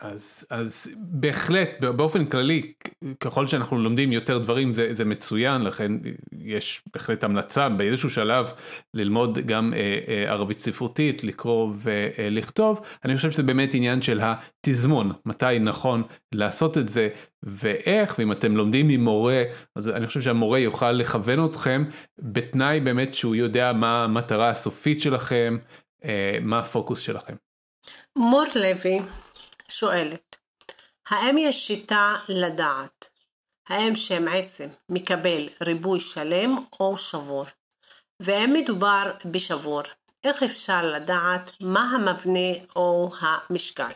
אז, 0.00 0.46
אז 0.50 0.94
בהחלט 0.96 1.84
באופן 1.84 2.24
כללי 2.24 2.72
ככל 3.20 3.46
שאנחנו 3.46 3.78
לומדים 3.78 4.12
יותר 4.12 4.38
דברים 4.38 4.74
זה, 4.74 4.88
זה 4.94 5.04
מצוין 5.04 5.62
לכן 5.62 5.92
יש 6.38 6.82
בהחלט 6.94 7.24
המלצה 7.24 7.68
באיזשהו 7.68 8.10
שלב 8.10 8.52
ללמוד 8.94 9.38
גם 9.38 9.74
אה, 9.74 9.98
אה, 10.08 10.30
ערבית 10.30 10.58
ספרותית 10.58 11.24
לקרוא 11.24 11.72
ולכתוב 11.82 12.80
אני 13.04 13.16
חושב 13.16 13.30
שזה 13.30 13.42
באמת 13.42 13.74
עניין 13.74 14.02
של 14.02 14.20
התזמון 14.22 15.12
מתי 15.26 15.58
נכון 15.60 16.02
לעשות 16.32 16.78
את 16.78 16.88
זה 16.88 17.08
ואיך 17.42 18.14
ואם 18.18 18.32
אתם 18.32 18.56
לומדים 18.56 18.88
ממורה 18.88 19.42
אז 19.76 19.88
אני 19.88 20.06
חושב 20.06 20.20
שהמורה 20.20 20.58
יוכל 20.58 20.92
לכוון 20.92 21.44
אתכם 21.44 21.84
בתנאי 22.18 22.80
באמת 22.80 23.14
שהוא 23.14 23.34
יודע 23.34 23.72
מה 23.72 24.04
המטרה 24.04 24.50
הסופית 24.50 25.00
שלכם 25.00 25.56
אה, 26.04 26.38
מה 26.42 26.58
הפוקוס 26.58 27.00
שלכם. 27.00 27.34
מור 28.16 28.44
לוי 28.54 29.00
שואלת, 29.70 30.36
האם 31.08 31.38
יש 31.38 31.66
שיטה 31.66 32.16
לדעת 32.28 33.10
האם 33.68 33.94
שם 33.94 34.28
עצם 34.28 34.68
מקבל 34.88 35.48
ריבוי 35.60 36.00
שלם 36.00 36.56
או 36.80 36.98
שבור? 36.98 37.44
ואם 38.20 38.52
מדובר 38.52 39.12
בשבור, 39.24 39.82
איך 40.24 40.42
אפשר 40.42 40.86
לדעת 40.86 41.50
מה 41.60 41.90
המבנה 41.94 42.64
או 42.76 43.10
המשקל? 43.20 43.90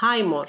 היי 0.00 0.22
מור, 0.22 0.44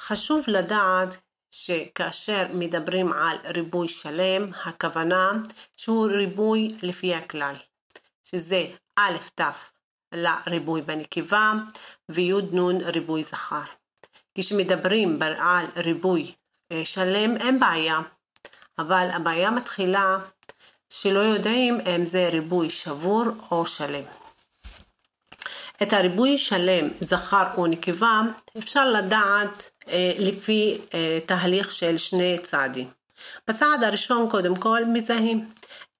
חשוב 0.00 0.44
לדעת 0.48 1.16
שכאשר 1.50 2.46
מדברים 2.54 3.12
על 3.12 3.36
ריבוי 3.44 3.88
שלם, 3.88 4.50
הכוונה 4.64 5.32
שהוא 5.76 6.06
ריבוי 6.10 6.68
לפי 6.82 7.14
הכלל, 7.14 7.54
שזה 8.24 8.66
א' 8.96 9.16
ת' 9.34 9.71
לריבוי 10.12 10.82
בנקבה 10.82 11.52
נון 12.52 12.76
ריבוי 12.80 13.24
זכר. 13.24 13.62
כשמדברים 14.34 15.18
על 15.22 15.66
ריבוי 15.76 16.32
אה, 16.72 16.84
שלם 16.84 17.36
אין 17.36 17.60
בעיה, 17.60 18.00
אבל 18.78 19.08
הבעיה 19.12 19.50
מתחילה 19.50 20.18
שלא 20.90 21.18
יודעים 21.18 21.80
אם 21.80 22.06
זה 22.06 22.28
ריבוי 22.28 22.70
שבור 22.70 23.24
או 23.50 23.66
שלם. 23.66 24.04
את 25.82 25.92
הריבוי 25.92 26.38
שלם 26.38 26.88
זכר 27.00 27.44
או 27.56 27.66
נקבה 27.66 28.20
אפשר 28.58 28.90
לדעת 28.90 29.70
אה, 29.88 30.12
לפי 30.18 30.78
אה, 30.94 31.18
תהליך 31.26 31.72
של 31.72 31.98
שני 31.98 32.38
צעדים. 32.42 32.90
בצעד 33.48 33.84
הראשון 33.84 34.30
קודם 34.30 34.56
כל 34.56 34.84
מזהים 34.84 35.50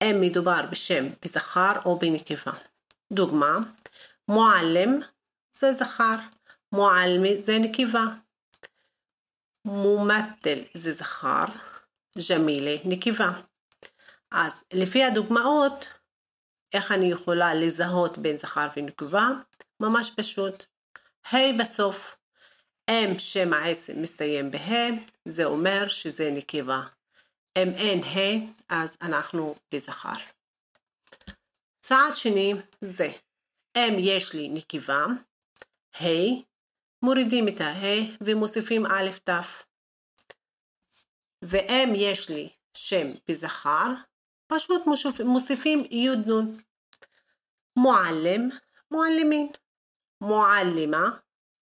אם 0.02 0.20
מדובר 0.20 0.60
בשם 0.70 1.04
בזכר 1.24 1.72
או 1.84 1.98
בנקבה. 1.98 2.52
דוגמה, 3.12 3.58
מועלם 4.28 4.98
זה 5.58 5.72
זכר, 5.72 6.16
מועלמי 6.72 7.42
זה 7.42 7.58
נקבה. 7.58 8.04
מומתל 9.64 10.58
זה 10.74 10.92
זכר, 10.92 11.44
ג'מילה 12.30 12.76
נקבה. 12.84 13.40
אז 14.30 14.64
לפי 14.72 15.04
הדוגמאות, 15.04 15.88
איך 16.72 16.92
אני 16.92 17.06
יכולה 17.06 17.54
לזהות 17.54 18.18
בין 18.18 18.38
זכר 18.38 18.68
ונקבה? 18.76 19.28
ממש 19.80 20.10
פשוט. 20.16 20.64
ה' 21.32 21.58
בסוף. 21.60 22.16
אם 22.90 23.18
שם 23.18 23.52
העצם 23.52 24.02
מסתיים 24.02 24.50
בה', 24.50 24.90
זה 25.24 25.44
אומר 25.44 25.88
שזה 25.88 26.30
נקבה. 26.30 26.82
אם 27.58 27.68
אין 27.68 28.00
ה', 28.04 28.52
אז 28.68 28.98
אנחנו 29.02 29.54
בזכר. 29.74 30.12
צעד 31.82 32.14
שני 32.14 32.54
זה 32.80 33.08
אם 33.76 33.96
יש 33.98 34.34
לי 34.34 34.48
נקבה, 34.48 35.04
ה', 36.02 36.06
מורידים 37.02 37.48
את 37.48 37.60
ה-ה' 37.60 38.16
ומוסיפים 38.20 38.86
א' 38.86 39.10
ת'. 39.28 39.30
ואם 41.42 41.92
יש 41.96 42.28
לי 42.28 42.48
שם 42.74 43.06
בזכר, 43.28 43.88
פשוט 44.46 44.82
מוסיפים 45.24 45.84
יוד 45.90 46.26
נון. 46.26 46.56
מועלם, 47.76 48.48
מועלמין. 48.90 49.48
מועלמה, 50.20 51.10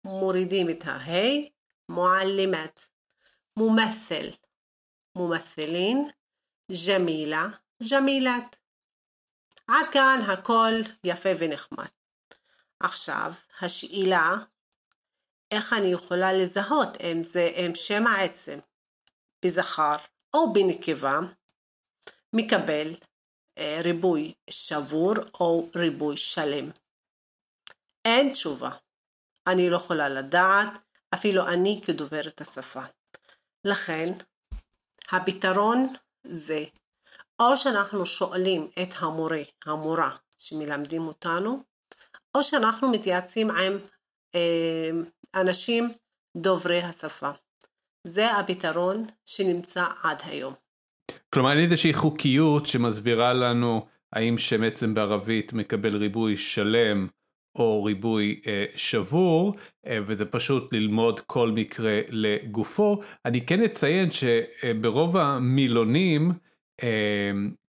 מורידים 0.04 0.70
את 0.70 0.84
ההי, 0.86 1.50
מועלמת. 1.90 2.82
מומת'ל, 3.58 4.30
מומת'לין. 5.16 6.10
ג'מילה, 6.88 7.48
ג'מילת. 7.92 8.61
עד 9.72 9.90
כאן 9.92 10.20
הכל 10.28 10.74
יפה 11.04 11.30
ונחמד. 11.40 11.88
עכשיו, 12.80 13.34
השאלה, 13.62 14.34
איך 15.52 15.74
אני 15.74 15.88
יכולה 15.88 16.34
לזהות 16.34 16.98
אם 17.02 17.24
זה 17.24 17.52
אם 17.56 17.76
שם 17.76 18.08
העצם 18.08 18.60
בזכר 19.46 19.96
או 20.34 20.54
בנקבה 20.54 21.20
מקבל 22.34 22.96
אה, 23.58 23.80
ריבוי 23.84 24.34
שבור 24.50 25.14
או 25.40 25.70
ריבוי 25.76 26.18
שלם. 26.18 26.70
אין 28.06 28.32
תשובה. 28.32 28.72
אני 29.48 29.70
לא 29.70 29.78
יכולה 29.78 30.10
לדעת, 30.10 30.70
אפילו 31.14 31.48
אני 31.48 31.82
כדוברת 31.86 32.42
השפה. 32.42 32.84
לכן, 33.66 34.06
הפתרון 35.12 35.94
זה 36.24 36.64
או 37.42 37.58
שאנחנו 37.58 38.06
שואלים 38.06 38.68
את 38.82 38.94
המורה, 39.00 39.42
המורה 39.66 40.10
שמלמדים 40.40 41.08
אותנו, 41.08 41.64
או 42.36 42.44
שאנחנו 42.44 42.92
מתייעצים 42.92 43.52
עם 43.52 43.78
אה, 44.36 44.90
אנשים 45.36 45.90
דוברי 46.38 46.82
השפה. 46.82 47.30
זה 48.08 48.38
הפתרון 48.38 49.06
שנמצא 49.26 49.86
עד 50.04 50.22
היום. 50.26 50.54
כלומר 51.34 51.52
אין 51.52 51.60
איזושהי 51.60 51.94
חוקיות 51.94 52.66
שמסבירה 52.66 53.34
לנו 53.34 53.86
האם 54.14 54.38
שם 54.38 54.64
עצם 54.64 54.94
בערבית 54.94 55.54
מקבל 55.54 55.96
ריבוי 55.98 56.38
שלם 56.38 57.08
או 57.56 57.84
ריבוי 57.84 58.42
אה, 58.48 58.66
שבור, 58.76 59.56
אה, 59.88 59.98
וזה 60.08 60.26
פשוט 60.26 60.74
ללמוד 60.74 61.20
כל 61.20 61.52
מקרה 61.52 62.02
לגופו. 62.10 63.00
אני 63.26 63.46
כן 63.46 63.64
אציין 63.64 64.10
שברוב 64.12 65.18
המילונים, 65.18 66.32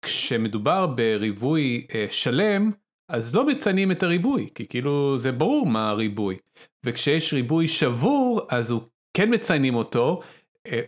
כשמדובר 0.02 0.88
בריבוי 0.88 1.88
אה, 1.96 2.06
שלם, 2.10 2.72
אז 3.10 3.36
לא 3.36 3.48
מציינים 3.48 3.92
את 3.92 4.04
הריבוי, 4.04 4.50
כי 4.56 4.68
כאילו 4.68 5.20
זה 5.20 5.32
ברור 5.32 5.66
מה 5.66 5.90
הריבוי. 5.90 6.38
וכשיש 6.86 7.34
ריבוי 7.34 7.68
שבור, 7.68 8.42
אז 8.50 8.72
הוא 8.72 8.82
כן 9.14 9.34
מציינים 9.34 9.76
אותו, 9.76 10.22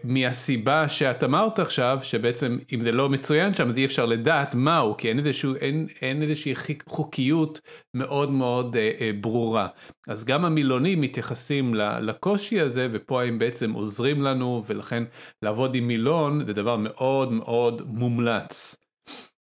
מהסיבה 0.04 0.90
שאת 0.90 1.24
אמרת 1.24 1.60
עכשיו, 1.60 2.00
שבעצם 2.04 2.58
אם 2.74 2.82
זה 2.82 2.92
לא 2.92 3.10
מצוין 3.10 3.54
שם, 3.54 3.68
אז 3.68 3.78
אי 3.78 3.86
אפשר 3.86 4.06
לדעת 4.06 4.56
מהו, 4.56 4.98
כי 4.98 5.10
אין, 5.10 5.20
איזשהו, 5.20 5.56
אין, 5.56 5.88
אין 6.02 6.22
איזושהי 6.22 6.54
חוקיות 6.88 7.62
מאוד 7.94 8.32
מאוד 8.32 8.76
אה, 8.76 8.92
אה, 9.02 9.12
ברורה. 9.22 9.68
אז 10.08 10.26
גם 10.26 10.46
המילונים 10.46 11.02
מתייחסים 11.02 11.74
לקושי 11.76 12.60
הזה, 12.60 12.88
ופה 12.92 13.24
הם 13.24 13.40
בעצם 13.40 13.72
עוזרים 13.72 14.22
לנו, 14.22 14.64
ולכן 14.68 15.04
לעבוד 15.42 15.76
עם 15.76 15.88
מילון 15.88 16.46
זה 16.46 16.54
דבר 16.54 16.78
מאוד 16.78 17.32
מאוד 17.32 17.82
מומלץ. 17.86 18.76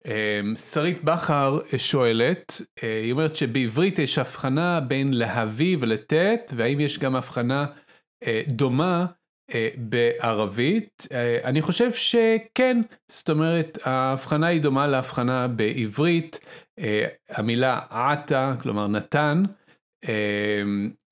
אה, 0.06 0.42
שרית 0.56 1.04
בכר 1.04 1.60
שואלת, 1.78 2.62
אה, 2.84 3.02
היא 3.04 3.12
אומרת 3.12 3.36
שבעברית 3.36 4.00
יש 4.00 4.18
הבחנה 4.18 4.80
בין 4.80 5.14
להביא 5.14 5.78
ולתת, 5.80 6.52
והאם 6.56 6.80
יש 6.80 7.00
גם 7.00 7.16
הבחנה 7.16 7.66
דומה 8.48 9.02
אה, 9.02 9.23
בערבית? 9.78 11.08
אה, 11.12 11.40
אני 11.44 11.62
חושב 11.62 11.94
שכן, 11.94 12.82
זאת 13.08 13.30
אומרת 13.30 13.78
ההבחנה 13.84 14.48
היא 14.48 14.62
דומה 14.62 14.88
להבחנה 14.88 15.48
בעברית, 15.48 16.40
אה, 16.80 17.06
המילה 17.30 17.80
עטה, 17.90 18.56
כלומר 18.62 18.88
נתן, 18.88 19.44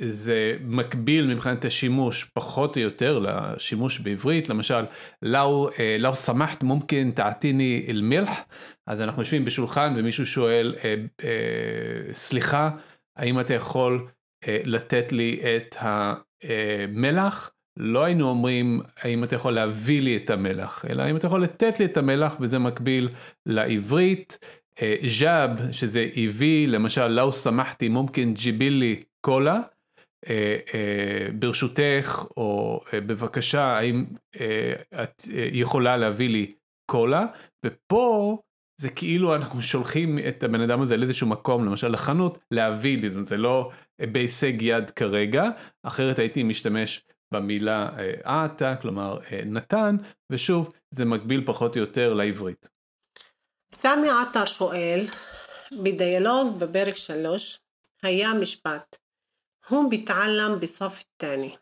זה 0.01 0.57
מקביל 0.61 1.27
מבחינת 1.27 1.65
השימוש 1.65 2.23
פחות 2.23 2.77
או 2.77 2.81
יותר 2.81 3.19
לשימוש 3.19 3.99
בעברית, 3.99 4.49
למשל, 4.49 4.85
לאו, 5.21 5.69
סמחת 6.13 6.63
מומקן 6.63 7.11
תעתיני 7.11 7.85
אל 7.87 8.01
מלח, 8.01 8.29
אז 8.87 9.01
אנחנו 9.01 9.21
יושבים 9.21 9.45
בשולחן 9.45 9.93
ומישהו 9.97 10.25
שואל, 10.25 10.75
סליחה, 12.13 12.69
האם 13.17 13.39
אתה 13.39 13.53
יכול 13.53 14.07
לתת 14.47 15.11
לי 15.11 15.41
את 15.41 15.75
המלח? 15.79 17.51
לא 17.83 18.03
היינו 18.03 18.29
אומרים 18.29 18.81
האם 18.97 19.23
אתה 19.23 19.35
יכול 19.35 19.53
להביא 19.53 20.01
לי 20.01 20.17
את 20.17 20.29
המלח, 20.29 20.85
אלא 20.89 21.03
האם 21.03 21.17
אתה 21.17 21.27
יכול 21.27 21.43
לתת 21.43 21.79
לי 21.79 21.85
את 21.85 21.97
המלח 21.97 22.35
וזה 22.39 22.59
מקביל 22.59 23.09
לעברית. 23.45 24.39
אה, 24.81 24.95
שזה 25.71 26.07
הביא 26.15 26.67
למשל 26.67 27.07
לאו 27.07 27.31
סמכתי 27.31 27.89
מומקן 27.89 28.33
ג'יבילי 28.33 29.03
קולה. 29.21 29.59
אה, 30.29 30.57
אה, 30.73 31.27
ברשותך 31.39 32.25
או 32.37 32.81
בבקשה 32.93 33.63
האם 33.63 34.05
את 35.03 35.21
יכולה 35.51 35.97
להביא 35.97 36.29
לי 36.29 36.53
קולה 36.91 37.25
ופה 37.65 38.37
זה 38.81 38.89
כאילו 38.89 39.35
אנחנו 39.35 39.61
שולחים 39.61 40.19
את 40.27 40.43
הבן 40.43 40.61
אדם 40.61 40.81
הזה 40.81 40.97
לאיזשהו 40.97 41.27
מקום 41.27 41.65
למשל 41.65 41.87
לחנות 41.87 42.39
להביא 42.51 42.97
לי 42.97 43.09
זאת 43.09 43.15
אומרת 43.15 43.27
זה 43.27 43.37
לא 43.37 43.71
בהישג 44.11 44.61
יד 44.61 44.89
כרגע 44.89 45.49
אחרת 45.83 46.19
הייתי 46.19 46.43
משתמש 46.43 47.05
במילה 47.33 47.89
עטה, 48.23 48.75
כלומר 48.81 49.19
נתן, 49.45 49.95
ושוב, 50.31 50.73
זה 50.91 51.05
מקביל 51.05 51.43
פחות 51.45 51.75
או 51.75 51.81
יותר 51.81 52.13
לעברית. 52.13 52.69
סמי 53.75 54.07
עטר 54.09 54.45
שואל, 54.45 55.05
בדיאלוג 55.83 56.59
בפרק 56.59 56.95
שלוש, 56.95 57.59
היה 58.03 58.33
משפט, 58.33 58.97
הוא 59.69 59.89
ביתעלם 59.89 60.59
בסף 60.59 61.03
תני. 61.17 61.55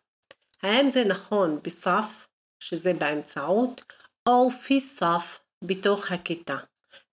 האם 0.64 0.90
זה 0.90 1.04
נכון 1.06 1.60
בסף, 1.64 2.28
שזה 2.60 2.94
באמצעות, 2.94 3.82
או 4.28 4.52
פי 4.52 4.80
סף 4.80 5.40
בתוך 5.64 6.12
הכיתה, 6.12 6.58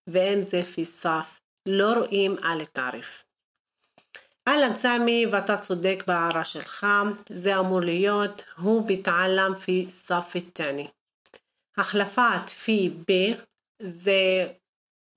ואם 0.07 0.41
זה 0.43 0.63
פי 0.63 0.85
סף, 0.85 1.39
לא 1.65 1.93
רואים 1.93 2.35
על 2.43 2.61
התעריף. 2.61 3.26
אהלן 4.47 4.75
סמי, 4.75 5.25
ואתה 5.31 5.57
צודק 5.57 6.03
בהערה 6.07 6.45
שלך, 6.45 6.87
זה 7.29 7.59
אמור 7.59 7.81
להיות 7.81 8.43
הוא 8.57 8.87
ביתעלם 8.87 9.53
פי 9.65 9.85
סף 9.89 10.33
תני. 10.53 10.87
החלפת 11.77 12.49
פי 12.63 12.89
ב 13.09 13.13
זה 13.79 14.47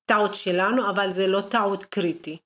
טעות 0.07 0.35
שלנו, 0.35 0.90
אבל 0.90 1.11
זה 1.11 1.27
לא 1.27 1.40
טעות 1.40 1.85
קריטי. 1.85 2.37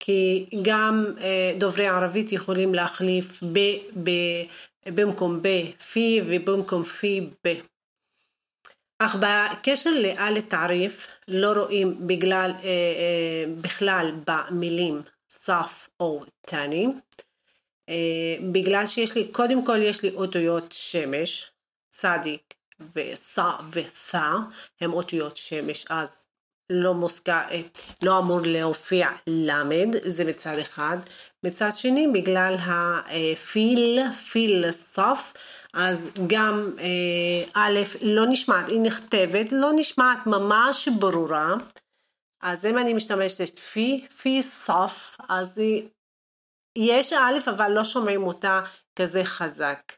כי 0.00 0.46
גם 0.62 1.06
אה, 1.20 1.52
דוברי 1.58 1.86
ערבית 1.86 2.32
יכולים 2.32 2.74
להחליף 2.74 3.42
ב, 3.42 3.58
ב 4.02 4.10
במקום 4.86 5.42
ב 5.42 5.48
פי 5.92 6.20
ובמקום 6.26 6.84
פי 6.84 7.30
ב. 7.46 7.54
אך 8.98 9.16
בקשר 9.20 9.90
לאל 9.90 10.40
תעריף 10.40 11.08
לא 11.28 11.52
רואים 11.52 12.06
בגלל, 12.06 12.50
אה, 12.50 12.64
אה, 12.64 13.44
בכלל 13.60 14.12
במילים 14.26 15.02
סף 15.32 15.88
או 16.00 16.24
טני, 16.40 16.86
אה, 17.88 18.36
בגלל 18.52 18.86
שיש 18.86 19.14
לי, 19.14 19.28
קודם 19.28 19.66
כל 19.66 19.78
יש 19.82 20.02
לי 20.02 20.10
אותיות 20.14 20.72
שמש, 20.72 21.50
צדיק 21.90 22.54
וסע 22.96 23.50
ות'א, 23.72 24.30
הם 24.80 24.92
אותיות 24.92 25.36
שמש, 25.36 25.86
אז 25.90 26.26
לא 26.70 26.94
מוזכר, 26.94 27.40
אה, 27.50 27.60
לא 28.02 28.18
אמור 28.18 28.40
להופיע 28.44 29.08
למד, 29.26 29.88
זה 30.02 30.24
מצד 30.24 30.58
אחד. 30.58 30.96
מצד 31.44 31.70
שני, 31.76 32.06
בגלל 32.14 32.56
הפיל, 32.60 33.98
פיל 34.32 34.70
סף, 34.70 35.32
אז 35.74 36.08
גם 36.26 36.70
אה, 36.78 37.44
א', 37.54 37.80
לא 38.00 38.26
נשמעת, 38.26 38.68
היא 38.68 38.80
נכתבת, 38.80 39.52
לא 39.52 39.70
נשמעת 39.76 40.26
ממש 40.26 40.88
ברורה. 40.88 41.54
אז 42.42 42.66
אם 42.66 42.78
אני 42.78 42.94
משתמשת 42.94 43.58
פי, 43.58 44.06
פי 44.22 44.42
סוף, 44.42 45.16
אז 45.28 45.60
יש 46.78 47.12
א', 47.12 47.50
אבל 47.50 47.70
לא 47.70 47.84
שומעים 47.84 48.22
אותה 48.22 48.60
כזה 48.96 49.24
חזק. 49.24 49.92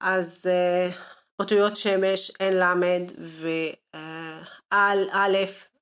אז 0.00 0.46
uh, 0.46 0.94
אותיות 1.40 1.76
שמש, 1.76 2.30
אין 2.40 2.54
למד, 2.56 3.02
ועל 3.18 5.08
uh, 5.08 5.14
א', 5.14 5.36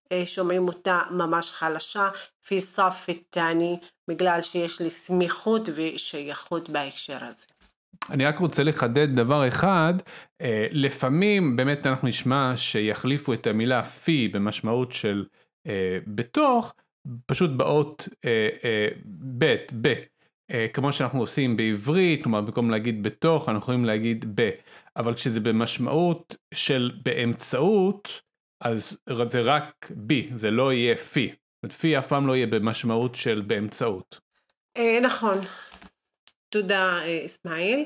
uh, 0.08 0.26
שומעים 0.26 0.68
אותה 0.68 1.02
ממש 1.10 1.50
חלשה, 1.50 2.08
פי 2.46 2.60
סוף 2.60 3.06
ותני, 3.08 3.78
בגלל 4.08 4.42
שיש 4.42 4.80
לי 4.80 4.90
סמיכות 4.90 5.62
ושייכות 5.74 6.68
בהקשר 6.68 7.24
הזה. 7.24 7.46
אני 8.10 8.24
רק 8.24 8.38
רוצה 8.38 8.64
לחדד 8.64 9.16
דבר 9.16 9.48
אחד, 9.48 9.94
אה, 10.40 10.66
לפעמים 10.70 11.56
באמת 11.56 11.86
אנחנו 11.86 12.08
נשמע 12.08 12.52
שיחליפו 12.56 13.32
את 13.32 13.46
המילה 13.46 13.84
פי 13.84 14.28
במשמעות 14.28 14.92
של 14.92 15.24
אה, 15.66 15.98
בתוך, 16.06 16.74
פשוט 17.26 17.50
באות 17.50 18.08
אה, 18.24 18.88
ב', 19.38 19.56
ב, 19.80 19.94
כמו 20.72 20.92
שאנחנו 20.92 21.20
עושים 21.20 21.56
בעברית, 21.56 22.22
כלומר 22.22 22.40
במקום 22.40 22.70
להגיד 22.70 23.02
בתוך 23.02 23.48
אנחנו 23.48 23.62
יכולים 23.62 23.84
להגיד 23.84 24.40
ב, 24.40 24.50
אבל 24.96 25.14
כשזה 25.14 25.40
במשמעות 25.40 26.34
של 26.54 26.90
באמצעות, 27.04 28.20
אז 28.60 28.98
זה 29.26 29.40
רק 29.40 29.90
בי, 29.96 30.30
זה 30.36 30.50
לא 30.50 30.72
יהיה 30.72 30.96
פי. 30.96 31.32
פי 31.80 31.98
אף 31.98 32.06
פעם 32.06 32.26
לא 32.26 32.36
יהיה 32.36 32.46
במשמעות 32.46 33.14
של 33.14 33.40
באמצעות. 33.46 34.20
נכון. 35.02 35.38
תודה, 36.50 36.98
אסמאעיל. 37.26 37.84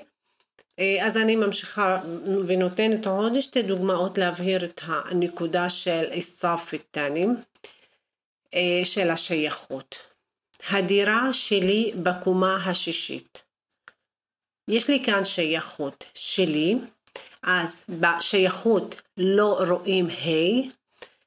אז 1.03 1.16
אני 1.16 1.37
ממשיכה 1.37 2.00
ונותנת 2.46 3.07
עוד 3.07 3.40
שתי 3.40 3.62
דוגמאות 3.62 4.18
להבהיר 4.18 4.64
את 4.64 4.81
הנקודה 4.85 5.70
של 5.70 6.09
איסף 6.11 6.70
ותנים, 6.72 7.37
של 8.85 9.11
השייכות. 9.11 9.96
הדירה 10.70 11.33
שלי 11.33 11.92
בקומה 12.03 12.70
השישית. 12.70 13.42
יש 14.68 14.90
לי 14.90 15.05
כאן 15.05 15.24
שייכות 15.24 16.05
שלי, 16.14 16.74
אז 17.42 17.85
בשייכות 17.88 19.03
לא 19.16 19.59
רואים 19.68 20.07
ה' 20.07 20.68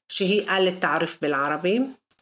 שהיא 0.09 0.41
על 0.47 0.71
תעריף 0.71 1.17
בלערבי, 1.21 1.79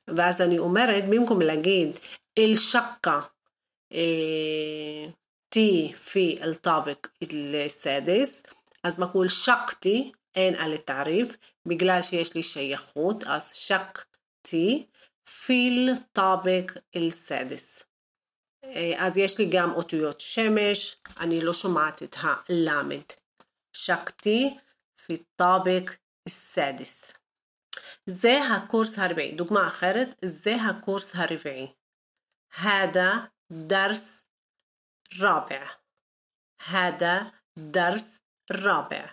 ואז 0.07 0.41
אני 0.41 0.57
אומרת 0.57 1.03
במקום 1.09 1.41
להגיד 1.41 1.97
אל-שקה 2.37 3.19
تي 5.50 5.92
في 5.96 6.44
الطابق 6.44 7.06
السادس 7.22 8.42
אז 8.84 9.00
بقول 9.00 9.30
شقتي 9.30 10.12
אין 10.34 10.54
על 10.54 10.72
التعريف 10.72 11.36
בגלל 11.66 12.02
שיש 12.02 12.34
לי 12.34 12.42
שייכות 12.42 13.24
אז 13.24 13.54
שקתי 13.54 14.86
פיל 15.46 15.90
طابق 16.12 16.76
السادس 16.96 17.84
אז 18.98 19.16
יש 19.16 19.38
לי 19.38 19.50
גם 19.52 19.72
אותיות 19.72 20.20
שמש, 20.20 20.96
אני 21.20 21.40
לא 21.44 21.52
שומעת 21.52 22.02
את 22.02 22.16
הלמד. 22.20 23.02
שקתי 23.72 24.56
في 24.96 25.14
الطابق 25.14 25.90
السادس. 26.26 27.12
זה 28.06 28.40
הקורס 28.44 28.98
הרביעי. 28.98 29.32
דוגמה 29.32 29.66
אחרת, 29.66 30.08
זה 30.24 30.54
הקורס 30.54 31.16
הרביעי. 31.16 31.72
هذا 32.54 33.12
درس 33.50 34.24
رابع. 35.18 35.62
هذا 36.66 37.22
درس 37.58 38.20
رابع. 38.52 39.06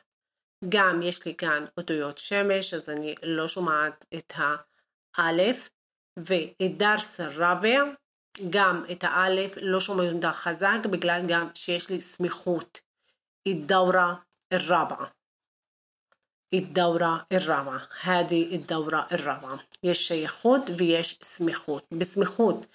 גם 0.70 1.02
יש 1.02 1.26
לי 1.26 1.36
כאן 1.36 1.66
אותיות 1.78 2.18
שמש, 2.18 2.74
אז 2.74 2.90
אני 2.90 3.16
לא 3.24 3.48
שומעת 3.48 4.06
את 4.18 4.34
האלף, 5.18 5.70
ודרס 6.20 7.20
רבע, 7.20 7.84
גם 8.50 8.84
את 8.92 9.04
האלף 9.04 9.54
לא 9.62 9.80
שומעים 9.80 10.16
אותה 10.16 10.32
חזק, 10.32 10.80
בגלל 10.92 11.22
גם 11.28 11.48
שיש 11.56 11.90
לי 11.90 12.02
סמיכות. 12.02 12.82
الدورة 13.48 14.26
الرابعة 14.54 15.18
الدورة 16.54 17.28
الرابعة 17.32 17.90
هذه 18.02 18.56
الدورة 18.56 19.08
الرابعة 19.12 19.60
יש 19.84 20.08
שייכות 20.08 20.62
ויש 20.78 21.20
סמיכות. 21.24 21.86
בסמיכות, 21.92 22.66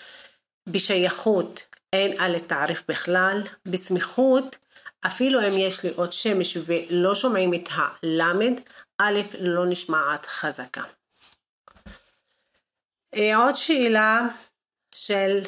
בשייכות 0.67 1.75
אין 1.93 2.21
על 2.21 2.39
תעריף 2.39 2.83
בכלל, 2.87 3.41
בסמיכות 3.65 4.57
אפילו 5.05 5.39
אם 5.39 5.57
יש 5.57 5.83
לי 5.83 5.89
עוד 5.95 6.13
שמש 6.13 6.57
ולא 6.65 7.15
שומעים 7.15 7.53
את 7.53 7.69
הלמד, 7.71 8.53
א' 8.97 9.19
לא 9.39 9.65
נשמעת 9.65 10.25
חזקה. 10.25 10.83
עוד 13.35 13.55
שאלה 13.55 14.21
של 14.95 15.41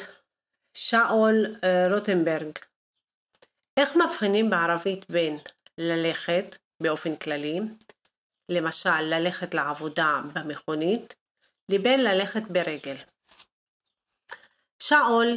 שאול 0.74 1.46
רוטנברג, 1.92 2.58
איך 3.76 3.96
מבחינים 3.96 4.50
בערבית 4.50 5.10
בין 5.10 5.38
ללכת 5.78 6.56
באופן 6.82 7.16
כללי, 7.16 7.60
למשל 8.48 9.00
ללכת 9.00 9.54
לעבודה 9.54 10.20
במכונית, 10.34 11.14
לבין 11.68 12.04
ללכת 12.04 12.42
ברגל? 12.48 12.96
שאול, 14.82 15.36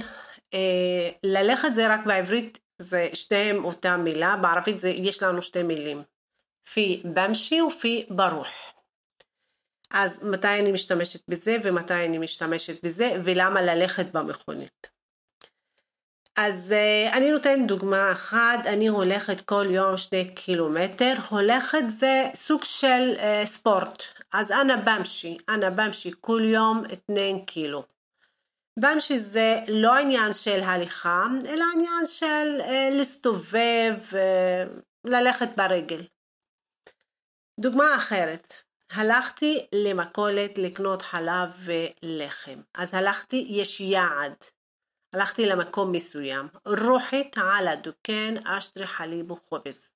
אה, 0.53 1.09
ללכת 1.23 1.73
זה 1.73 1.93
רק 1.93 2.05
בעברית, 2.05 2.59
זה 2.79 3.09
שתיהם 3.13 3.65
אותה 3.65 3.97
מילה, 3.97 4.35
בערבית 4.35 4.79
זה, 4.79 4.89
יש 4.89 5.23
לנו 5.23 5.41
שתי 5.41 5.63
מילים, 5.63 6.03
פי 6.73 7.03
במשי 7.13 7.61
ופי 7.61 8.05
ברוך. 8.09 8.47
אז 9.91 10.25
מתי 10.25 10.59
אני 10.59 10.71
משתמשת 10.71 11.29
בזה 11.29 11.57
ומתי 11.63 12.05
אני 12.05 12.17
משתמשת 12.17 12.83
בזה 12.83 13.11
ולמה 13.23 13.61
ללכת 13.61 14.05
במכונית. 14.11 14.89
אז 16.35 16.73
uh, 16.73 17.15
אני 17.17 17.31
נותנת 17.31 17.67
דוגמה 17.67 18.11
אחת, 18.11 18.59
אני 18.65 18.87
הולכת 18.87 19.41
כל 19.41 19.65
יום 19.69 19.97
שני 19.97 20.35
קילומטר, 20.35 21.13
הולכת 21.29 21.83
זה 21.87 22.23
סוג 22.33 22.63
של 22.63 23.13
uh, 23.17 23.45
ספורט, 23.45 24.03
אז 24.33 24.51
אנא 24.51 24.75
במשי, 24.75 25.37
אנא 25.49 25.69
במשי 25.69 26.11
כל 26.21 26.41
יום 26.45 26.83
אתנן 26.93 27.45
קילו. 27.45 27.83
במשי 28.79 29.17
זה 29.17 29.57
לא 29.67 29.95
עניין 29.95 30.33
של 30.33 30.63
הליכה, 30.63 31.25
אלא 31.47 31.65
עניין 31.73 32.05
של 32.05 32.59
uh, 32.59 32.97
להסתובב, 32.97 33.93
uh, 34.11 34.81
ללכת 35.05 35.47
ברגל. 35.57 36.01
דוגמה 37.59 37.95
אחרת, 37.95 38.53
הלכתי 38.91 39.67
למכולת 39.75 40.57
לקנות 40.57 41.01
חלב 41.01 41.49
ולחם. 41.65 42.61
אז 42.73 42.93
הלכתי, 42.93 43.45
יש 43.49 43.81
יעד. 43.81 44.35
הלכתי 45.13 45.45
למקום 45.45 45.91
מסוים. 45.91 46.47
רוחת 46.65 47.37
על 47.37 47.67
הדוכן 47.67 48.33
אשטרי 48.47 48.87
חליב 48.87 49.31
וחובז. 49.31 49.93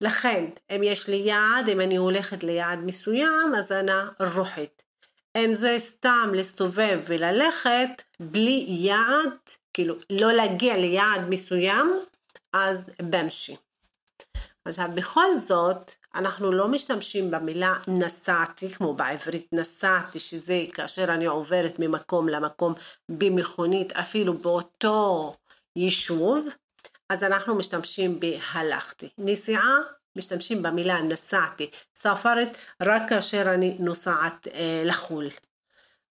לכן, 0.00 0.44
אם 0.70 0.80
יש 0.84 1.08
לי 1.08 1.16
יעד, 1.16 1.68
אם 1.68 1.80
אני 1.80 1.96
הולכת 1.96 2.44
ליעד 2.44 2.78
מסוים, 2.78 3.54
אז 3.58 3.72
אני 3.72 3.92
רוחת. 4.34 4.82
אם 5.36 5.54
זה 5.54 5.74
סתם 5.78 6.30
להסתובב 6.34 7.00
וללכת 7.06 8.02
בלי 8.20 8.66
יעד, 8.68 9.38
כאילו 9.74 9.94
לא 10.10 10.32
להגיע 10.32 10.76
ליעד 10.76 11.28
מסוים, 11.28 12.00
אז 12.52 12.90
במשי. 13.02 13.56
עכשיו 14.64 14.88
בכל 14.94 15.34
זאת 15.34 15.92
אנחנו 16.14 16.52
לא 16.52 16.68
משתמשים 16.68 17.30
במילה 17.30 17.74
נסעתי 17.88 18.70
כמו 18.70 18.94
בעברית 18.94 19.46
נסעתי 19.52 20.18
שזה 20.18 20.64
כאשר 20.72 21.04
אני 21.04 21.26
עוברת 21.26 21.78
ממקום 21.78 22.28
למקום 22.28 22.74
במכונית 23.08 23.92
אפילו 23.92 24.38
באותו 24.38 25.32
יישוב 25.76 26.48
אז 27.10 27.24
אנחנו 27.24 27.54
משתמשים 27.54 28.20
בהלכתי. 28.20 29.08
נסיעה 29.18 29.78
משתמשים 30.16 30.62
במילה 30.62 31.02
נסעתי, 31.02 31.70
ספרת 31.94 32.56
רק 32.82 33.02
כאשר 33.08 33.54
אני 33.54 33.76
נוסעת 33.78 34.48
אה, 34.54 34.82
לחו"ל. 34.84 35.28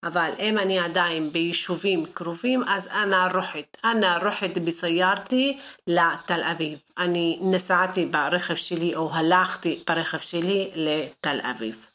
אבל 0.04 0.30
אם 0.38 0.58
אני 0.58 0.78
עדיין 0.78 1.32
ביישובים 1.32 2.06
קרובים, 2.06 2.62
אז 2.68 2.88
אנא 2.88 3.28
רוחת. 3.34 3.76
אנא 3.84 4.18
רוחת 4.22 4.58
בסיירתי 4.64 5.58
לתל 5.86 6.42
אביב. 6.44 6.78
אני 6.98 7.38
נסעתי 7.42 8.06
ברכב 8.06 8.54
שלי 8.54 8.94
או 8.94 9.14
הלכתי 9.14 9.84
ברכב 9.86 10.18
שלי 10.18 10.70
לתל 10.74 11.40
אביב. 11.50 11.86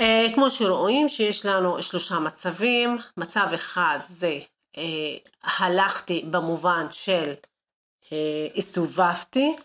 אה, 0.00 0.26
כמו 0.34 0.50
שרואים 0.50 1.08
שיש 1.08 1.46
לנו 1.46 1.82
שלושה 1.82 2.18
מצבים. 2.18 2.98
מצב 3.16 3.48
אחד 3.54 3.98
זה 4.04 4.38
אה, 4.76 4.82
הלכתי 5.58 6.24
במובן 6.30 6.86
של 6.90 7.34
הסתובבתי. 8.56 9.56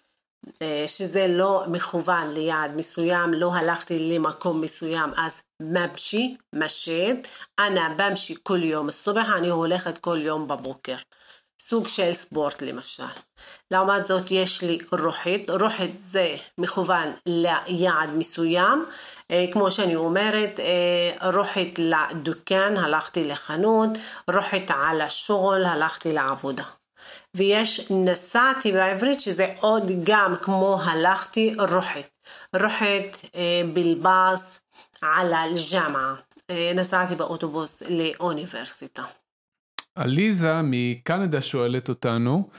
שזה 0.87 1.27
לא 1.27 1.63
מכוון 1.67 2.29
ליעד 2.33 2.75
מסוים, 2.75 3.33
לא 3.33 3.55
הלכתי 3.55 3.99
למקום 3.99 4.61
מסוים, 4.61 5.09
אז 5.17 5.41
מבשי, 5.61 6.37
משד, 6.53 7.13
אנא 7.59 7.89
במשי 7.97 8.35
כל 8.43 8.63
יום 8.63 8.89
הסובח, 8.89 9.29
אני 9.37 9.49
הולכת 9.49 9.97
כל 9.97 10.17
יום 10.21 10.47
בבוקר. 10.47 10.95
סוג 11.61 11.87
של 11.87 12.13
ספורט 12.13 12.61
למשל. 12.61 13.03
לעומת 13.71 14.05
זאת 14.05 14.31
יש 14.31 14.61
לי 14.61 14.77
רוחית, 14.91 15.49
רוחית 15.49 15.97
זה 15.97 16.35
מכוון 16.57 17.13
ליעד 17.25 18.09
מסוים, 18.09 18.85
כמו 19.53 19.71
שאני 19.71 19.95
אומרת, 19.95 20.59
רוחית 21.33 21.79
לדוכן, 21.79 22.77
הלכתי 22.77 23.23
לחנות, 23.23 23.89
רוחית 24.33 24.71
על 24.71 25.01
השול, 25.01 25.65
הלכתי 25.65 26.13
לעבודה. 26.13 26.63
ויש 27.37 27.91
נסעתי 27.91 28.71
בעברית 28.71 29.21
שזה 29.21 29.53
עוד 29.59 29.91
גם 30.03 30.35
כמו 30.41 30.79
הלכתי 30.83 31.55
רוחת. 31.71 32.09
רוחת 32.55 33.25
בלבאס 33.73 34.61
על 35.01 35.33
אל-ג'אמעה. 35.33 36.15
נסעתי 36.75 37.15
באוטובוס 37.15 37.83
לאוניברסיטה. 37.89 39.03
עליזה 39.95 40.61
מקנדה 40.63 41.41
שואלת 41.41 41.89
אותנו, 41.89 42.49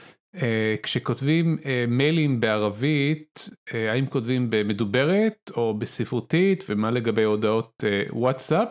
כשכותבים 0.83 1.57
מיילים 1.87 2.39
בערבית, 2.39 3.49
האם 3.73 4.05
כותבים 4.05 4.49
במדוברת 4.49 5.51
או 5.57 5.73
בספרותית 5.73 6.63
ומה 6.69 6.91
לגבי 6.91 7.23
הודעות 7.23 7.83
וואטסאפ? 8.09 8.67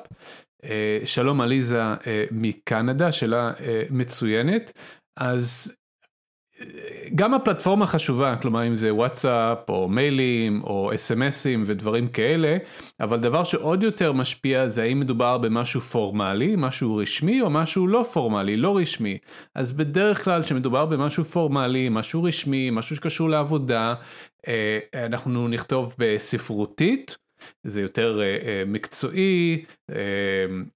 שלום 1.04 1.40
עליזה 1.40 1.82
מקנדה, 2.30 3.12
שאלה 3.12 3.52
מצוינת. 3.90 4.72
אז 5.16 5.76
גם 7.14 7.34
הפלטפורמה 7.34 7.86
חשובה, 7.86 8.36
כלומר 8.36 8.66
אם 8.66 8.76
זה 8.76 8.94
וואטסאפ 8.94 9.58
או 9.68 9.88
מיילים 9.88 10.62
או 10.64 10.94
אס.אם.אסים 10.94 11.62
ודברים 11.66 12.06
כאלה, 12.06 12.56
אבל 13.00 13.20
דבר 13.20 13.44
שעוד 13.44 13.82
יותר 13.82 14.12
משפיע 14.12 14.68
זה 14.68 14.82
האם 14.82 15.00
מדובר 15.00 15.38
במשהו 15.38 15.80
פורמלי, 15.80 16.54
משהו 16.56 16.96
רשמי 16.96 17.40
או 17.40 17.50
משהו 17.50 17.86
לא 17.86 18.06
פורמלי, 18.12 18.56
לא 18.56 18.76
רשמי. 18.76 19.18
אז 19.54 19.72
בדרך 19.72 20.24
כלל 20.24 20.42
כשמדובר 20.42 20.86
במשהו 20.86 21.24
פורמלי, 21.24 21.88
משהו 21.88 22.22
רשמי, 22.22 22.70
משהו 22.70 22.96
שקשור 22.96 23.30
לעבודה, 23.30 23.94
אה, 24.48 24.78
אנחנו 24.94 25.48
נכתוב 25.48 25.94
בספרותית. 25.98 27.16
זה 27.64 27.80
יותר 27.80 28.20
uh, 28.20 28.68
מקצועי, 28.68 29.64
uh, 29.90 29.94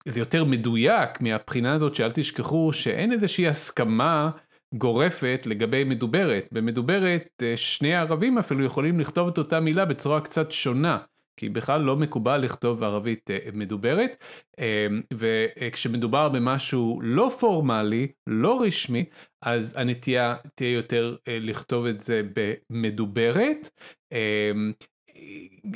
זה 0.04 0.20
יותר 0.20 0.44
מדויק 0.44 1.20
מהבחינה 1.20 1.74
הזאת 1.74 1.94
שאל 1.94 2.10
תשכחו 2.10 2.72
שאין 2.72 3.12
איזושהי 3.12 3.48
הסכמה 3.48 4.30
גורפת 4.74 5.42
לגבי 5.46 5.84
מדוברת. 5.84 6.48
במדוברת 6.52 7.42
אה, 7.42 7.56
שני 7.56 7.94
הערבים 7.94 8.38
אפילו 8.38 8.64
יכולים 8.64 9.00
לכתוב 9.00 9.28
את 9.28 9.38
אותה 9.38 9.60
מילה 9.60 9.84
בצורה 9.84 10.20
קצת 10.20 10.52
שונה. 10.52 10.98
כי 11.36 11.48
בכלל 11.48 11.80
לא 11.80 11.96
מקובל 11.96 12.36
לכתוב 12.36 12.82
ערבית 12.82 13.30
אה, 13.30 13.38
מדוברת, 13.52 14.24
אה, 14.58 14.86
וכשמדובר 15.14 16.28
במשהו 16.28 17.00
לא 17.02 17.30
פורמלי, 17.40 18.06
לא 18.26 18.62
רשמי, 18.62 19.04
אז 19.42 19.74
הנטייה 19.78 20.36
תהיה 20.54 20.70
יותר 20.70 21.16
לכתוב 21.28 21.86
את 21.86 22.00
זה 22.00 22.22
במדוברת. 22.70 23.70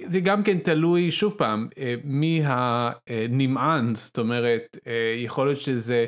זה 0.09 0.20
גם 0.20 0.42
כן 0.42 0.59
תלוי, 0.59 1.11
שוב 1.11 1.35
פעם, 1.38 1.68
מי 2.05 2.42
הנמען, 2.44 3.94
זאת 3.94 4.18
אומרת, 4.18 4.78
יכול 5.16 5.46
להיות 5.46 5.61
שזה 5.61 6.07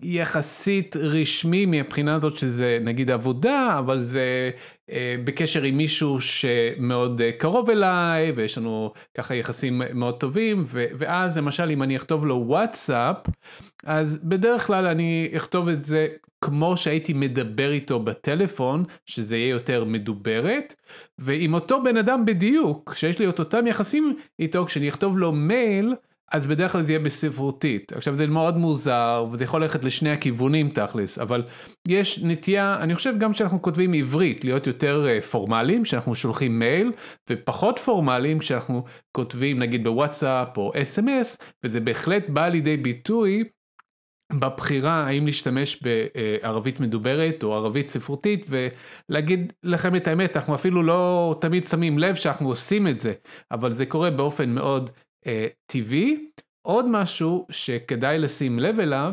יחסית 0.00 0.96
רשמי 0.96 1.66
מבחינה 1.66 2.14
הזאת 2.14 2.36
שזה 2.36 2.78
נגיד 2.82 3.10
עבודה, 3.10 3.78
אבל 3.78 4.00
זה 4.00 4.50
אה, 4.90 5.16
בקשר 5.24 5.62
עם 5.62 5.76
מישהו 5.76 6.20
שמאוד 6.20 7.20
אה, 7.20 7.32
קרוב 7.32 7.70
אליי, 7.70 8.32
ויש 8.32 8.58
לנו 8.58 8.92
ככה 9.16 9.34
יחסים 9.34 9.82
מאוד 9.94 10.20
טובים, 10.20 10.62
ו- 10.66 10.86
ואז 10.94 11.38
למשל 11.38 11.70
אם 11.70 11.82
אני 11.82 11.96
אכתוב 11.96 12.26
לו 12.26 12.44
וואטסאפ, 12.46 13.16
אז 13.84 14.18
בדרך 14.22 14.66
כלל 14.66 14.86
אני 14.86 15.28
אכתוב 15.36 15.68
את 15.68 15.84
זה 15.84 16.08
כמו 16.42 16.76
שהייתי 16.76 17.12
מדבר 17.12 17.72
איתו 17.72 18.00
בטלפון, 18.00 18.84
שזה 19.06 19.36
יהיה 19.36 19.48
יותר 19.48 19.84
מדוברת, 19.84 20.74
ועם 21.18 21.54
אותו 21.54 21.82
בן 21.82 21.96
אדם 21.96 22.24
בדיוק, 22.24 22.94
שיש 22.96 23.18
לי 23.18 23.28
את 23.28 23.38
אותם 23.38 23.66
יחסים 23.66 24.16
איתו, 24.38 24.66
כשאני 24.66 24.88
אכתוב 24.88 25.18
לו 25.18 25.32
מייל, 25.32 25.94
אז 26.32 26.46
בדרך 26.46 26.72
כלל 26.72 26.82
זה 26.82 26.92
יהיה 26.92 27.00
בספרותית. 27.00 27.92
עכשיו 27.92 28.16
זה 28.16 28.26
מאוד 28.26 28.56
מוזר 28.56 29.26
וזה 29.32 29.44
יכול 29.44 29.62
ללכת 29.62 29.84
לשני 29.84 30.10
הכיוונים 30.10 30.68
תכלס, 30.68 31.18
אבל 31.18 31.42
יש 31.88 32.22
נטייה, 32.22 32.78
אני 32.80 32.94
חושב 32.94 33.14
גם 33.18 33.32
כשאנחנו 33.32 33.62
כותבים 33.62 33.92
עברית, 33.92 34.44
להיות 34.44 34.66
יותר 34.66 35.06
אה, 35.08 35.20
פורמליים, 35.20 35.82
כשאנחנו 35.82 36.14
שולחים 36.14 36.58
מייל, 36.58 36.92
ופחות 37.30 37.78
פורמליים 37.78 38.38
כשאנחנו 38.38 38.84
כותבים 39.16 39.58
נגיד 39.58 39.84
בוואטסאפ 39.84 40.56
או 40.56 40.72
אס.אם.אס, 40.82 41.38
וזה 41.64 41.80
בהחלט 41.80 42.28
בא 42.28 42.48
לידי 42.48 42.76
ביטוי 42.76 43.44
בבחירה 44.32 45.06
האם 45.06 45.26
להשתמש 45.26 45.82
בערבית 45.82 46.80
מדוברת 46.80 47.42
או 47.42 47.54
ערבית 47.54 47.88
ספרותית 47.88 48.46
ולהגיד 48.48 49.52
לכם 49.62 49.96
את 49.96 50.08
האמת 50.08 50.36
אנחנו 50.36 50.54
אפילו 50.54 50.82
לא 50.82 51.34
תמיד 51.40 51.64
שמים 51.64 51.98
לב 51.98 52.14
שאנחנו 52.14 52.48
עושים 52.48 52.88
את 52.88 52.98
זה 52.98 53.12
אבל 53.50 53.70
זה 53.70 53.86
קורה 53.86 54.10
באופן 54.10 54.50
מאוד 54.50 54.90
אה, 54.90 55.11
טבעי. 55.66 56.28
עוד 56.66 56.86
משהו 56.88 57.46
שכדאי 57.50 58.18
לשים 58.18 58.58
לב 58.58 58.80
אליו, 58.80 59.12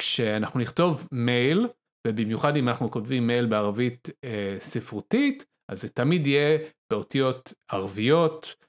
כשאנחנו 0.00 0.60
נכתוב 0.60 1.08
מייל, 1.12 1.68
ובמיוחד 2.06 2.56
אם 2.56 2.68
אנחנו 2.68 2.90
כותבים 2.90 3.26
מייל 3.26 3.46
בערבית 3.46 4.08
אה, 4.24 4.56
ספרותית, 4.58 5.44
אז 5.70 5.80
זה 5.80 5.88
תמיד 5.88 6.26
יהיה 6.26 6.58
באותיות 6.92 7.52
ערביות, 7.70 8.54
אה, 8.54 8.66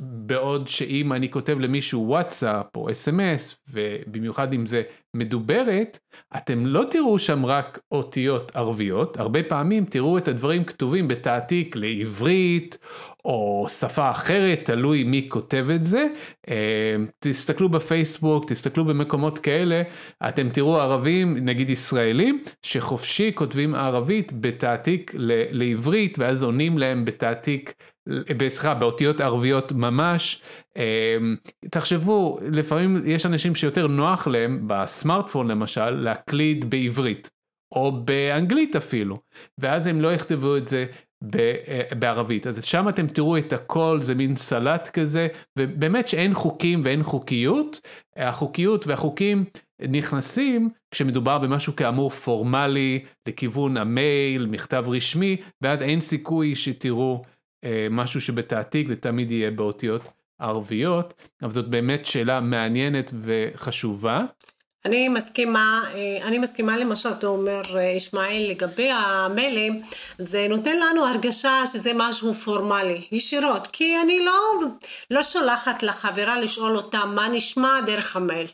בעוד 0.00 0.68
שאם 0.68 1.12
אני 1.12 1.30
כותב 1.30 1.58
למישהו 1.58 2.08
וואטסאפ 2.08 2.66
או 2.76 2.90
אס.אם.אס, 2.90 3.56
ובמיוחד 3.70 4.52
אם 4.52 4.66
זה 4.66 4.82
מדוברת, 5.14 5.98
אתם 6.36 6.66
לא 6.66 6.84
תראו 6.90 7.18
שם 7.18 7.46
רק 7.46 7.78
אותיות 7.92 8.56
ערביות, 8.56 9.16
הרבה 9.16 9.42
פעמים 9.42 9.84
תראו 9.84 10.18
את 10.18 10.28
הדברים 10.28 10.64
כתובים 10.64 11.08
בתעתיק 11.08 11.76
לעברית 11.76 12.78
או 13.24 13.66
שפה 13.68 14.10
אחרת, 14.10 14.60
תלוי 14.64 15.04
מי 15.04 15.26
כותב 15.28 15.66
את 15.74 15.84
זה. 15.84 16.06
אה, 16.48 16.96
תסתכלו 17.18 17.68
בפייסבוק, 17.68 18.44
תסתכלו 18.52 18.84
במקומות 18.84 19.38
כאלה, 19.38 19.82
אתם 20.28 20.48
תראו 20.48 20.76
ערבים, 20.76 21.36
נגיד 21.36 21.70
ישראלים, 21.70 22.42
שחופשי 22.62 23.32
כותבים 23.34 23.74
ערבית 23.74 24.32
בתעתיק 24.40 25.12
לעברית, 25.50 26.18
ואז 26.18 26.42
עונים 26.42 26.78
להם 26.78 27.04
בתעתיק, 27.04 27.74
סליחה, 28.48 28.74
באותיות 28.74 29.20
ערביות 29.20 29.72
ממש. 29.72 30.42
אה, 30.76 31.16
תחשבו, 31.70 32.38
לפעמים 32.52 33.02
יש 33.06 33.26
אנשים 33.26 33.54
שיותר 33.54 33.86
נוח 33.86 34.26
להם, 34.26 34.62
בסמארטפון 34.66 35.48
למשל, 35.48 35.90
להקליד 35.90 36.70
בעברית. 36.70 37.30
או 37.74 37.92
באנגלית 38.04 38.76
אפילו, 38.76 39.18
ואז 39.58 39.86
הם 39.86 40.00
לא 40.00 40.12
יכתבו 40.12 40.56
את 40.56 40.68
זה 40.68 40.86
אה, 41.34 41.82
בערבית. 41.98 42.46
אז 42.46 42.64
שם 42.64 42.88
אתם 42.88 43.06
תראו 43.06 43.38
את 43.38 43.52
הכל, 43.52 43.98
זה 44.02 44.14
מין 44.14 44.36
סלט 44.36 44.88
כזה, 44.88 45.28
ובאמת 45.58 46.08
שאין 46.08 46.34
חוקים 46.34 46.80
ואין 46.84 47.02
חוקיות, 47.02 47.80
החוקיות 48.16 48.86
והחוקים 48.86 49.44
נכנסים 49.88 50.70
כשמדובר 50.90 51.38
במשהו 51.38 51.76
כאמור 51.76 52.10
פורמלי 52.10 53.04
לכיוון 53.28 53.76
המייל, 53.76 54.46
מכתב 54.46 54.84
רשמי, 54.88 55.36
ואז 55.62 55.82
אין 55.82 56.00
סיכוי 56.00 56.54
שתראו 56.54 57.22
משהו 57.90 58.20
שבתעתיק 58.20 58.88
זה 58.88 58.96
תמיד 58.96 59.30
יהיה 59.30 59.50
באותיות 59.50 60.08
ערביות, 60.38 61.14
אבל 61.42 61.52
זאת 61.52 61.68
באמת 61.68 62.06
שאלה 62.06 62.40
מעניינת 62.40 63.10
וחשובה. 63.22 64.24
אני 64.84 65.08
מסכימה, 65.08 65.84
אה, 65.94 66.28
אני 66.28 66.38
מסכימה 66.38 66.76
למה 66.76 66.96
שאתה 66.96 67.26
אומר, 67.26 67.60
אה, 67.76 67.82
ישמעאל, 67.82 68.46
לגבי 68.50 68.90
המיילים, 68.90 69.82
זה 70.18 70.46
נותן 70.48 70.76
לנו 70.76 71.06
הרגשה 71.06 71.62
שזה 71.72 71.92
משהו 71.94 72.34
פורמלי, 72.34 73.08
ישירות, 73.12 73.66
כי 73.66 74.00
אני 74.00 74.24
לא, 74.24 74.68
לא 75.10 75.22
שולחת 75.22 75.82
לחברה 75.82 76.40
לשאול 76.40 76.76
אותה 76.76 77.04
מה 77.04 77.28
נשמע 77.28 77.80
דרך 77.86 78.16
המייל. 78.16 78.46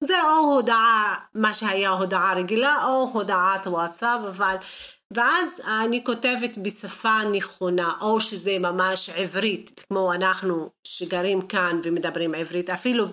זה 0.00 0.14
או 0.22 0.54
הודעה, 0.54 1.14
מה 1.34 1.52
שהיה 1.52 1.90
הודעה 1.90 2.34
רגילה, 2.34 2.84
או 2.84 3.10
הודעת 3.12 3.66
וואטסאפ, 3.66 4.20
אבל 4.28 4.56
ואז 5.16 5.60
אני 5.84 6.04
כותבת 6.04 6.58
בשפה 6.58 7.18
נכונה, 7.32 7.92
או 8.00 8.20
שזה 8.20 8.58
ממש 8.58 9.10
עברית, 9.10 9.84
כמו 9.88 10.12
אנחנו 10.14 10.70
שגרים 10.84 11.42
כאן 11.42 11.80
ומדברים 11.84 12.34
עברית, 12.34 12.70
אפילו 12.70 13.06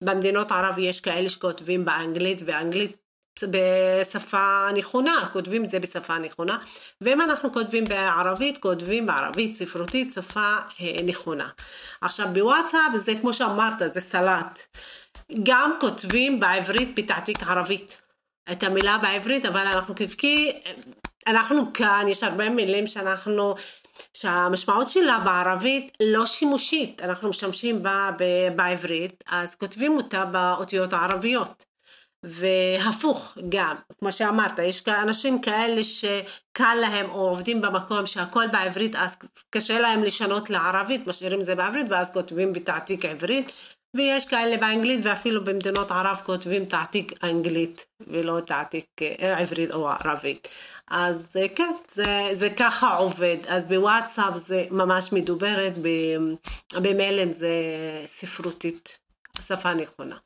במדינות 0.00 0.52
ערב 0.52 0.78
יש 0.78 1.00
כאלה 1.00 1.30
שכותבים 1.30 1.84
באנגלית, 1.84 2.42
ואנגלית 2.46 2.96
בשפה 3.50 4.68
נכונה, 4.76 5.28
כותבים 5.32 5.64
את 5.64 5.70
זה 5.70 5.78
בשפה 5.78 6.18
נכונה, 6.18 6.58
ואם 7.00 7.20
אנחנו 7.20 7.52
כותבים 7.52 7.84
בערבית, 7.84 8.58
כותבים 8.58 9.06
בערבית 9.06 9.54
ספרותית, 9.54 10.12
שפה 10.12 10.56
אה, 10.80 10.96
נכונה. 11.06 11.48
עכשיו 12.00 12.26
בוואטסאפ 12.32 12.94
זה 12.94 13.12
כמו 13.20 13.34
שאמרת, 13.34 13.82
זה 13.86 14.00
סלט. 14.00 14.76
גם 15.42 15.72
כותבים 15.80 16.40
בעברית 16.40 16.94
בתעתיק 16.94 17.42
ערבית. 17.42 18.07
את 18.52 18.62
המילה 18.62 18.98
בעברית, 18.98 19.46
אבל 19.46 19.66
אנחנו 19.66 19.94
כבקי, 19.94 20.52
אנחנו 21.26 21.72
כאן, 21.74 22.06
יש 22.08 22.22
הרבה 22.22 22.50
מילים 22.50 22.86
שאנחנו, 22.86 23.54
שהמשמעות 24.14 24.88
שלה 24.88 25.18
בערבית 25.18 25.96
לא 26.02 26.26
שימושית, 26.26 27.02
אנחנו 27.02 27.28
משתמשים 27.28 27.82
בה 27.82 28.10
בעברית, 28.56 29.24
אז 29.28 29.54
כותבים 29.54 29.96
אותה 29.96 30.24
באותיות 30.24 30.92
הערביות. 30.92 31.64
והפוך 32.22 33.38
גם, 33.48 33.76
כמו 33.98 34.12
שאמרת, 34.12 34.58
יש 34.58 34.88
אנשים 34.88 35.40
כאלה 35.40 35.84
שקל 35.84 36.74
להם 36.80 37.10
או 37.10 37.28
עובדים 37.28 37.60
במקום 37.60 38.06
שהכל 38.06 38.46
בעברית 38.52 38.96
אז 38.96 39.16
קשה 39.50 39.78
להם 39.78 40.02
לשנות 40.04 40.50
לערבית, 40.50 41.06
משאירים 41.06 41.40
את 41.40 41.44
זה 41.44 41.54
בעברית 41.54 41.86
ואז 41.90 42.12
כותבים 42.12 42.52
בתעתיק 42.52 43.04
עברית 43.04 43.52
ויש 43.94 44.24
כאלה 44.24 44.56
באנגלית 44.56 45.00
ואפילו 45.02 45.44
במדינות 45.44 45.90
ערב 45.90 46.20
כותבים 46.24 46.64
תעתיק 46.64 47.12
אנגלית 47.24 47.86
ולא 48.06 48.40
תעתיק 48.40 48.86
אה, 49.02 49.38
עברית 49.38 49.70
או 49.70 49.88
ערבית. 49.88 50.48
אז 50.90 51.36
אה, 51.36 51.48
כן, 51.48 51.72
זה, 51.84 52.28
זה 52.32 52.50
ככה 52.50 52.96
עובד. 52.96 53.36
אז 53.48 53.66
בוואטסאפ 53.66 54.36
זה 54.36 54.64
ממש 54.70 55.12
מדוברת, 55.12 55.72
במיילים 56.74 57.32
זה 57.32 57.50
ספרותית, 58.04 58.98
שפה 59.40 59.74
נכונה. 59.74 60.16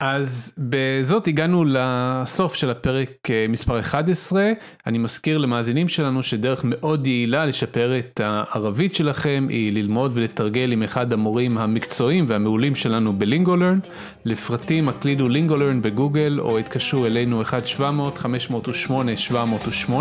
אז 0.00 0.52
בזאת 0.58 1.28
הגענו 1.28 1.64
לסוף 1.66 2.54
של 2.54 2.70
הפרק 2.70 3.30
אה, 3.30 3.46
מספר 3.48 3.80
11. 3.80 4.52
אני 4.86 4.98
מזכיר 4.98 5.38
למאזינים 5.38 5.88
שלנו 5.88 6.22
שדרך 6.22 6.60
מאוד 6.64 7.06
יעילה 7.06 7.46
לשפר 7.46 7.98
את 7.98 8.20
הערבית 8.24 8.94
שלכם 8.94 9.46
היא 9.50 9.72
ללמוד 9.72 10.10
ולתרגל 10.14 10.72
עם 10.72 10.82
אחד 10.82 11.12
המורים 11.12 11.58
המקצועיים 11.58 12.24
והמעולים 12.28 12.74
שלנו 12.74 13.12
בלינגולרן. 13.12 13.78
לפרטים 14.24 14.88
הקלידו 14.88 15.28
לינגולרן 15.28 15.82
בגוגל 15.82 16.40
או 16.40 16.58
התקשרו 16.58 17.06
אלינו 17.06 17.42
1-700-508-708. 17.42 19.92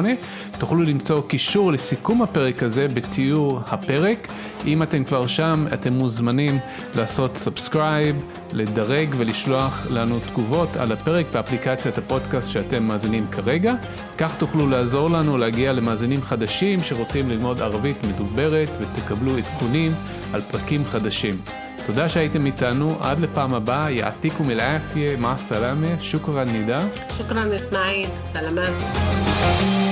תוכלו 0.59 0.83
למצוא 0.83 1.21
קישור 1.27 1.71
לסיכום 1.71 2.21
הפרק 2.21 2.63
הזה 2.63 2.87
בתיאור 2.87 3.61
הפרק. 3.67 4.27
אם 4.65 4.83
אתם 4.83 5.03
כבר 5.03 5.27
שם 5.27 5.65
אתם 5.73 5.93
מוזמנים 5.93 6.59
לעשות 6.95 7.37
subscribe, 7.37 8.23
לדרג 8.53 9.09
ולשלוח 9.17 9.86
לנו 9.91 10.19
תגובות 10.19 10.75
על 10.75 10.91
הפרק 10.91 11.25
באפליקציית 11.33 11.97
הפודקאסט 11.97 12.49
שאתם 12.49 12.83
מאזינים 12.83 13.27
כרגע. 13.31 13.73
כך 14.17 14.35
תוכלו 14.37 14.69
לעזור 14.69 15.09
לנו 15.09 15.37
להגיע 15.37 15.73
למאזינים 15.73 16.21
חדשים 16.21 16.79
שרוצים 16.83 17.29
ללמוד 17.29 17.61
ערבית 17.61 17.97
מדוברת 18.03 18.69
ותקבלו 18.79 19.37
עדכונים 19.37 19.93
על 20.33 20.41
פרקים 20.51 20.85
חדשים. 20.85 21.41
תודה 21.87 22.09
שהייתם 22.09 22.45
איתנו, 22.45 22.97
עד 23.01 23.19
לפעם 23.19 23.53
הבאה, 23.53 23.91
יעתיקום 23.91 24.49
אל-עפיה, 24.49 25.17
מע 25.17 25.37
סלאמה, 25.37 25.99
שוכרן 25.99 26.47
נידה. 26.47 26.79
שוכרן 27.17 27.51
אסמאעיל, 27.51 28.09
סלמת. 28.23 29.86